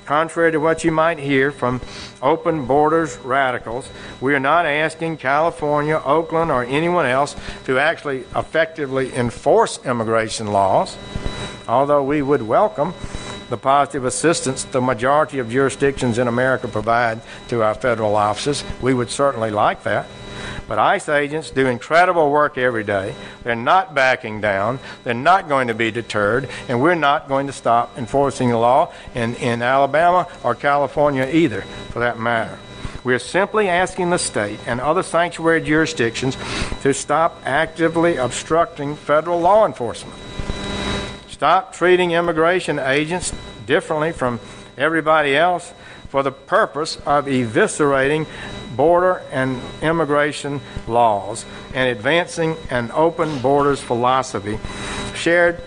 Contrary 0.05 0.51
to 0.51 0.59
what 0.59 0.83
you 0.83 0.91
might 0.91 1.17
hear 1.17 1.51
from 1.51 1.81
open 2.21 2.65
borders 2.65 3.17
radicals, 3.17 3.89
we 4.21 4.35
are 4.35 4.39
not 4.39 4.65
asking 4.65 5.17
California, 5.17 5.99
Oakland, 6.05 6.51
or 6.51 6.63
anyone 6.63 7.07
else 7.07 7.35
to 7.65 7.79
actually 7.79 8.19
effectively 8.35 9.13
enforce 9.15 9.83
immigration 9.83 10.47
laws, 10.47 10.95
although 11.67 12.03
we 12.03 12.21
would 12.21 12.43
welcome 12.43 12.93
the 13.49 13.57
positive 13.57 14.05
assistance 14.05 14.63
the 14.63 14.81
majority 14.81 15.39
of 15.39 15.49
jurisdictions 15.49 16.17
in 16.17 16.27
America 16.27 16.67
provide 16.67 17.21
to 17.49 17.61
our 17.61 17.75
federal 17.75 18.15
offices. 18.15 18.63
We 18.81 18.93
would 18.93 19.09
certainly 19.09 19.51
like 19.51 19.83
that. 19.83 20.07
But 20.67 20.79
ICE 20.79 21.09
agents 21.09 21.51
do 21.51 21.67
incredible 21.67 22.31
work 22.31 22.57
every 22.57 22.83
day. 22.83 23.15
They're 23.43 23.55
not 23.55 23.93
backing 23.93 24.41
down. 24.41 24.79
They're 25.03 25.13
not 25.13 25.47
going 25.47 25.67
to 25.67 25.73
be 25.73 25.91
deterred. 25.91 26.49
And 26.67 26.81
we're 26.81 26.95
not 26.95 27.27
going 27.27 27.47
to 27.47 27.53
stop 27.53 27.97
enforcing 27.97 28.49
the 28.49 28.57
law 28.57 28.91
in, 29.13 29.35
in 29.35 29.61
Alabama 29.61 30.27
or 30.43 30.55
California 30.55 31.29
either, 31.31 31.61
for 31.89 31.99
that 31.99 32.19
matter. 32.19 32.57
We're 33.03 33.19
simply 33.19 33.69
asking 33.69 34.09
the 34.09 34.17
state 34.17 34.59
and 34.65 34.81
other 34.81 35.03
sanctuary 35.03 35.61
jurisdictions 35.61 36.35
to 36.81 36.91
stop 36.93 37.39
actively 37.45 38.17
obstructing 38.17 38.95
federal 38.95 39.39
law 39.39 39.67
enforcement. 39.67 40.17
Stop 41.35 41.73
treating 41.73 42.11
immigration 42.11 42.79
agents 42.79 43.33
differently 43.65 44.13
from 44.13 44.39
everybody 44.77 45.35
else 45.35 45.73
for 46.07 46.23
the 46.23 46.31
purpose 46.31 46.95
of 47.05 47.25
eviscerating 47.25 48.25
border 48.77 49.21
and 49.33 49.59
immigration 49.81 50.61
laws 50.87 51.45
and 51.73 51.89
advancing 51.89 52.55
an 52.69 52.89
open 52.93 53.37
borders 53.39 53.81
philosophy 53.81 54.57
shared 55.13 55.59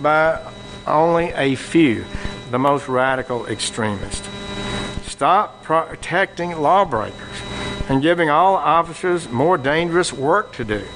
by 0.00 0.40
only 0.86 1.32
a 1.32 1.56
few, 1.56 2.04
the 2.52 2.58
most 2.60 2.86
radical 2.86 3.44
extremists. 3.48 4.28
Stop 5.02 5.64
protecting 5.64 6.52
lawbreakers 6.60 7.42
and 7.88 8.02
giving 8.02 8.30
all 8.30 8.54
officers 8.54 9.28
more 9.30 9.58
dangerous 9.58 10.12
work 10.12 10.52
to 10.52 10.64
do 10.64 10.86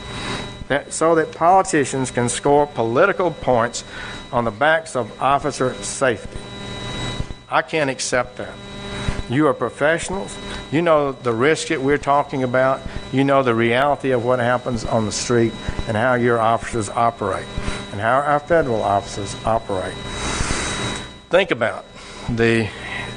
that, 0.73 0.93
so 0.93 1.15
that 1.15 1.33
politicians 1.33 2.11
can 2.11 2.29
score 2.29 2.67
political 2.67 3.31
points 3.31 3.85
on 4.33 4.45
the 4.45 4.51
backs 4.51 4.97
of 4.97 5.21
officer 5.21 5.75
safety. 5.75 6.39
I 7.51 7.61
can't 7.61 7.91
accept 7.91 8.39
that. 8.39 8.55
You 9.29 9.47
are 9.49 9.55
professionals. 9.55 10.37
You 10.71 10.81
know 10.81 11.13
the 11.13 11.33
risk 11.33 11.69
that 11.69 11.81
we're 11.83 11.99
talking 11.99 12.43
about. 12.43 12.81
You 13.13 13.23
know 13.23 13.43
the 13.43 13.55
reality 13.55 14.13
of 14.13 14.25
what 14.25 14.39
happens 14.39 14.85
on 14.85 15.05
the 15.05 15.13
street 15.13 15.53
and 15.87 15.97
how 15.97 16.15
your 16.15 16.39
officers 16.39 16.89
operate 16.89 17.47
and 17.93 18.01
how 18.01 18.21
our 18.21 18.41
federal 18.41 18.83
officers 18.83 19.37
operate. 19.45 19.95
Think 21.29 21.51
about 21.51 21.85
the 22.31 22.69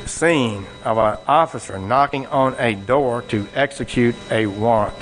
scene 0.05 0.65
of 0.83 0.97
an 0.97 1.17
officer 1.25 1.79
knocking 1.79 2.27
on 2.27 2.55
a 2.59 2.75
door 2.75 3.21
to 3.29 3.47
execute 3.55 4.15
a 4.29 4.45
warrant. 4.47 4.95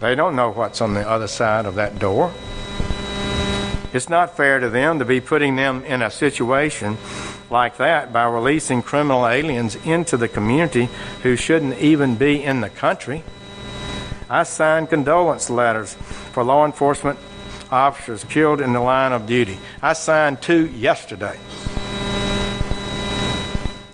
They 0.00 0.14
don't 0.14 0.34
know 0.34 0.50
what's 0.50 0.80
on 0.80 0.94
the 0.94 1.08
other 1.08 1.28
side 1.28 1.66
of 1.66 1.74
that 1.74 1.98
door. 1.98 2.32
It's 3.92 4.08
not 4.08 4.34
fair 4.34 4.58
to 4.58 4.70
them 4.70 4.98
to 4.98 5.04
be 5.04 5.20
putting 5.20 5.56
them 5.56 5.84
in 5.84 6.00
a 6.00 6.10
situation 6.10 6.96
like 7.50 7.76
that 7.76 8.12
by 8.12 8.24
releasing 8.24 8.82
criminal 8.82 9.26
aliens 9.26 9.76
into 9.84 10.16
the 10.16 10.28
community 10.28 10.88
who 11.22 11.36
shouldn't 11.36 11.78
even 11.78 12.14
be 12.16 12.42
in 12.42 12.62
the 12.62 12.70
country. 12.70 13.24
I 14.30 14.44
signed 14.44 14.88
condolence 14.88 15.50
letters 15.50 15.94
for 16.32 16.44
law 16.44 16.64
enforcement 16.64 17.18
officers 17.70 18.24
killed 18.24 18.60
in 18.60 18.72
the 18.72 18.80
line 18.80 19.12
of 19.12 19.26
duty. 19.26 19.58
I 19.82 19.92
signed 19.92 20.40
two 20.40 20.66
yesterday. 20.68 21.38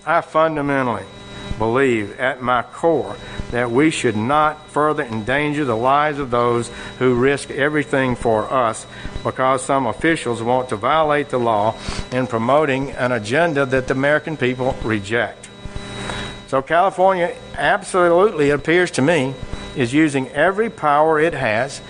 I 0.05 0.21
fundamentally 0.21 1.03
believe 1.57 2.17
at 2.19 2.41
my 2.41 2.61
core 2.61 3.17
that 3.51 3.71
we 3.71 3.89
should 3.89 4.15
not 4.15 4.69
further 4.69 5.03
endanger 5.03 5.63
the 5.63 5.75
lives 5.75 6.19
of 6.19 6.31
those 6.31 6.69
who 6.99 7.15
risk 7.15 7.49
everything 7.51 8.15
for 8.15 8.51
us 8.51 8.85
because 9.23 9.63
some 9.63 9.85
officials 9.85 10.41
want 10.41 10.69
to 10.69 10.75
violate 10.75 11.29
the 11.29 11.37
law 11.37 11.75
in 12.11 12.27
promoting 12.27 12.91
an 12.91 13.11
agenda 13.11 13.65
that 13.65 13.87
the 13.87 13.93
American 13.93 14.35
people 14.35 14.75
reject. 14.83 15.49
So, 16.47 16.61
California 16.61 17.35
absolutely, 17.55 18.51
appears 18.51 18.91
to 18.91 19.01
me, 19.01 19.33
is 19.75 19.93
using 19.93 20.29
every 20.29 20.69
power 20.69 21.19
it 21.19 21.33
has, 21.33 21.81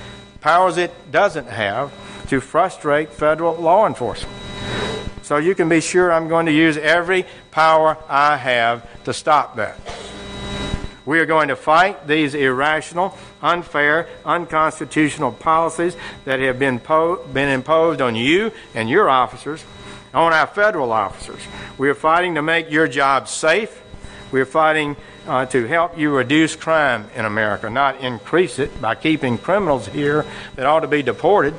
powers 0.41 0.77
it 0.77 1.11
doesn't 1.11 1.47
have, 1.47 1.93
to 2.29 2.41
frustrate 2.41 3.11
federal 3.11 3.55
law 3.55 3.85
enforcement. 3.85 4.35
So, 5.21 5.37
you 5.37 5.53
can 5.53 5.69
be 5.69 5.79
sure 5.79 6.11
I'm 6.11 6.27
going 6.27 6.47
to 6.47 6.51
use 6.51 6.77
every 6.77 7.25
power 7.51 7.97
I 8.09 8.37
have 8.37 9.03
to 9.03 9.13
stop 9.13 9.57
that. 9.57 9.77
We 11.07 11.19
are 11.19 11.25
going 11.25 11.47
to 11.47 11.55
fight 11.55 12.05
these 12.05 12.35
irrational, 12.35 13.17
unfair, 13.41 14.09
unconstitutional 14.25 15.31
policies 15.31 15.95
that 16.25 16.41
have 16.41 16.59
been, 16.59 16.81
po- 16.81 17.25
been 17.27 17.47
imposed 17.47 18.01
on 18.01 18.13
you 18.17 18.51
and 18.75 18.89
your 18.89 19.09
officers, 19.09 19.63
on 20.13 20.33
our 20.33 20.45
federal 20.45 20.91
officers. 20.91 21.39
We 21.77 21.87
are 21.87 21.95
fighting 21.95 22.35
to 22.35 22.41
make 22.41 22.69
your 22.69 22.89
job 22.89 23.29
safe. 23.29 23.81
We 24.33 24.41
are 24.41 24.45
fighting 24.45 24.97
uh, 25.25 25.45
to 25.45 25.65
help 25.65 25.97
you 25.97 26.13
reduce 26.13 26.57
crime 26.57 27.09
in 27.15 27.23
America, 27.23 27.69
not 27.69 28.01
increase 28.01 28.59
it 28.59 28.81
by 28.81 28.95
keeping 28.95 29.37
criminals 29.37 29.87
here 29.87 30.25
that 30.57 30.65
ought 30.65 30.81
to 30.81 30.89
be 30.89 31.03
deported. 31.03 31.53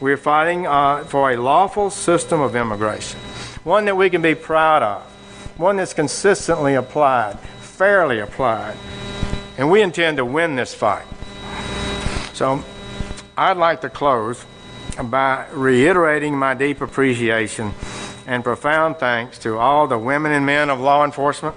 We 0.00 0.12
are 0.12 0.18
fighting 0.18 0.66
uh, 0.66 1.04
for 1.04 1.30
a 1.30 1.38
lawful 1.38 1.88
system 1.88 2.42
of 2.42 2.56
immigration, 2.56 3.18
one 3.62 3.86
that 3.86 3.96
we 3.96 4.10
can 4.10 4.20
be 4.20 4.34
proud 4.34 4.82
of, 4.82 5.02
one 5.58 5.76
that's 5.76 5.94
consistently 5.94 6.74
applied, 6.74 7.38
fairly 7.84 8.20
applied. 8.20 8.74
And 9.58 9.70
we 9.70 9.82
intend 9.82 10.16
to 10.16 10.24
win 10.24 10.56
this 10.56 10.72
fight. 10.72 11.04
So 12.32 12.64
I'd 13.36 13.58
like 13.58 13.82
to 13.82 13.90
close 13.90 14.42
by 15.02 15.46
reiterating 15.52 16.34
my 16.34 16.54
deep 16.54 16.80
appreciation 16.80 17.74
and 18.26 18.42
profound 18.42 18.96
thanks 18.96 19.38
to 19.40 19.58
all 19.58 19.86
the 19.86 19.98
women 19.98 20.32
and 20.32 20.46
men 20.46 20.70
of 20.70 20.80
law 20.80 21.04
enforcement, 21.04 21.54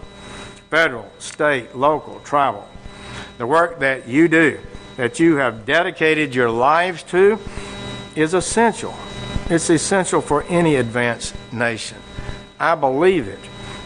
federal, 0.70 1.10
state, 1.18 1.74
local, 1.78 2.20
tribal. 2.26 2.68
The 3.38 3.48
work 3.48 3.80
that 3.80 4.10
you 4.10 4.28
do, 4.28 4.60
that 4.98 5.22
you 5.22 5.38
have 5.38 5.66
dedicated 5.66 6.36
your 6.36 6.50
lives 6.50 7.04
to, 7.04 7.40
is 8.18 8.34
essential. 8.34 8.94
It's 9.50 9.70
essential 9.70 10.20
for 10.20 10.44
any 10.50 10.76
advanced 10.76 11.36
nation. 11.54 12.00
I 12.60 12.76
believe 12.76 13.30
it. 13.30 13.40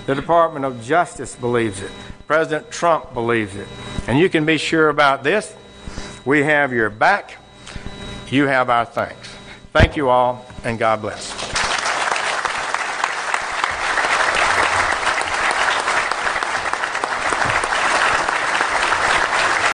The 0.08 0.16
Department 0.16 0.66
of 0.66 0.84
Justice 0.84 1.36
believes 1.36 1.84
it. 1.84 1.92
President 2.32 2.72
Trump 2.72 3.14
believes 3.14 3.58
it. 3.58 3.68
And 4.08 4.18
you 4.18 4.30
can 4.30 4.46
be 4.46 4.58
sure 4.58 4.88
about 4.88 5.22
this. 5.22 5.54
We 6.24 6.44
have 6.44 6.72
your 6.72 6.90
back. 6.90 7.36
You 8.30 8.48
have 8.48 8.70
our 8.70 8.86
thanks. 8.86 9.28
Thank 9.74 9.98
you 9.98 10.08
all, 10.08 10.46
and 10.64 10.80
God 10.80 11.02
bless. 11.02 11.61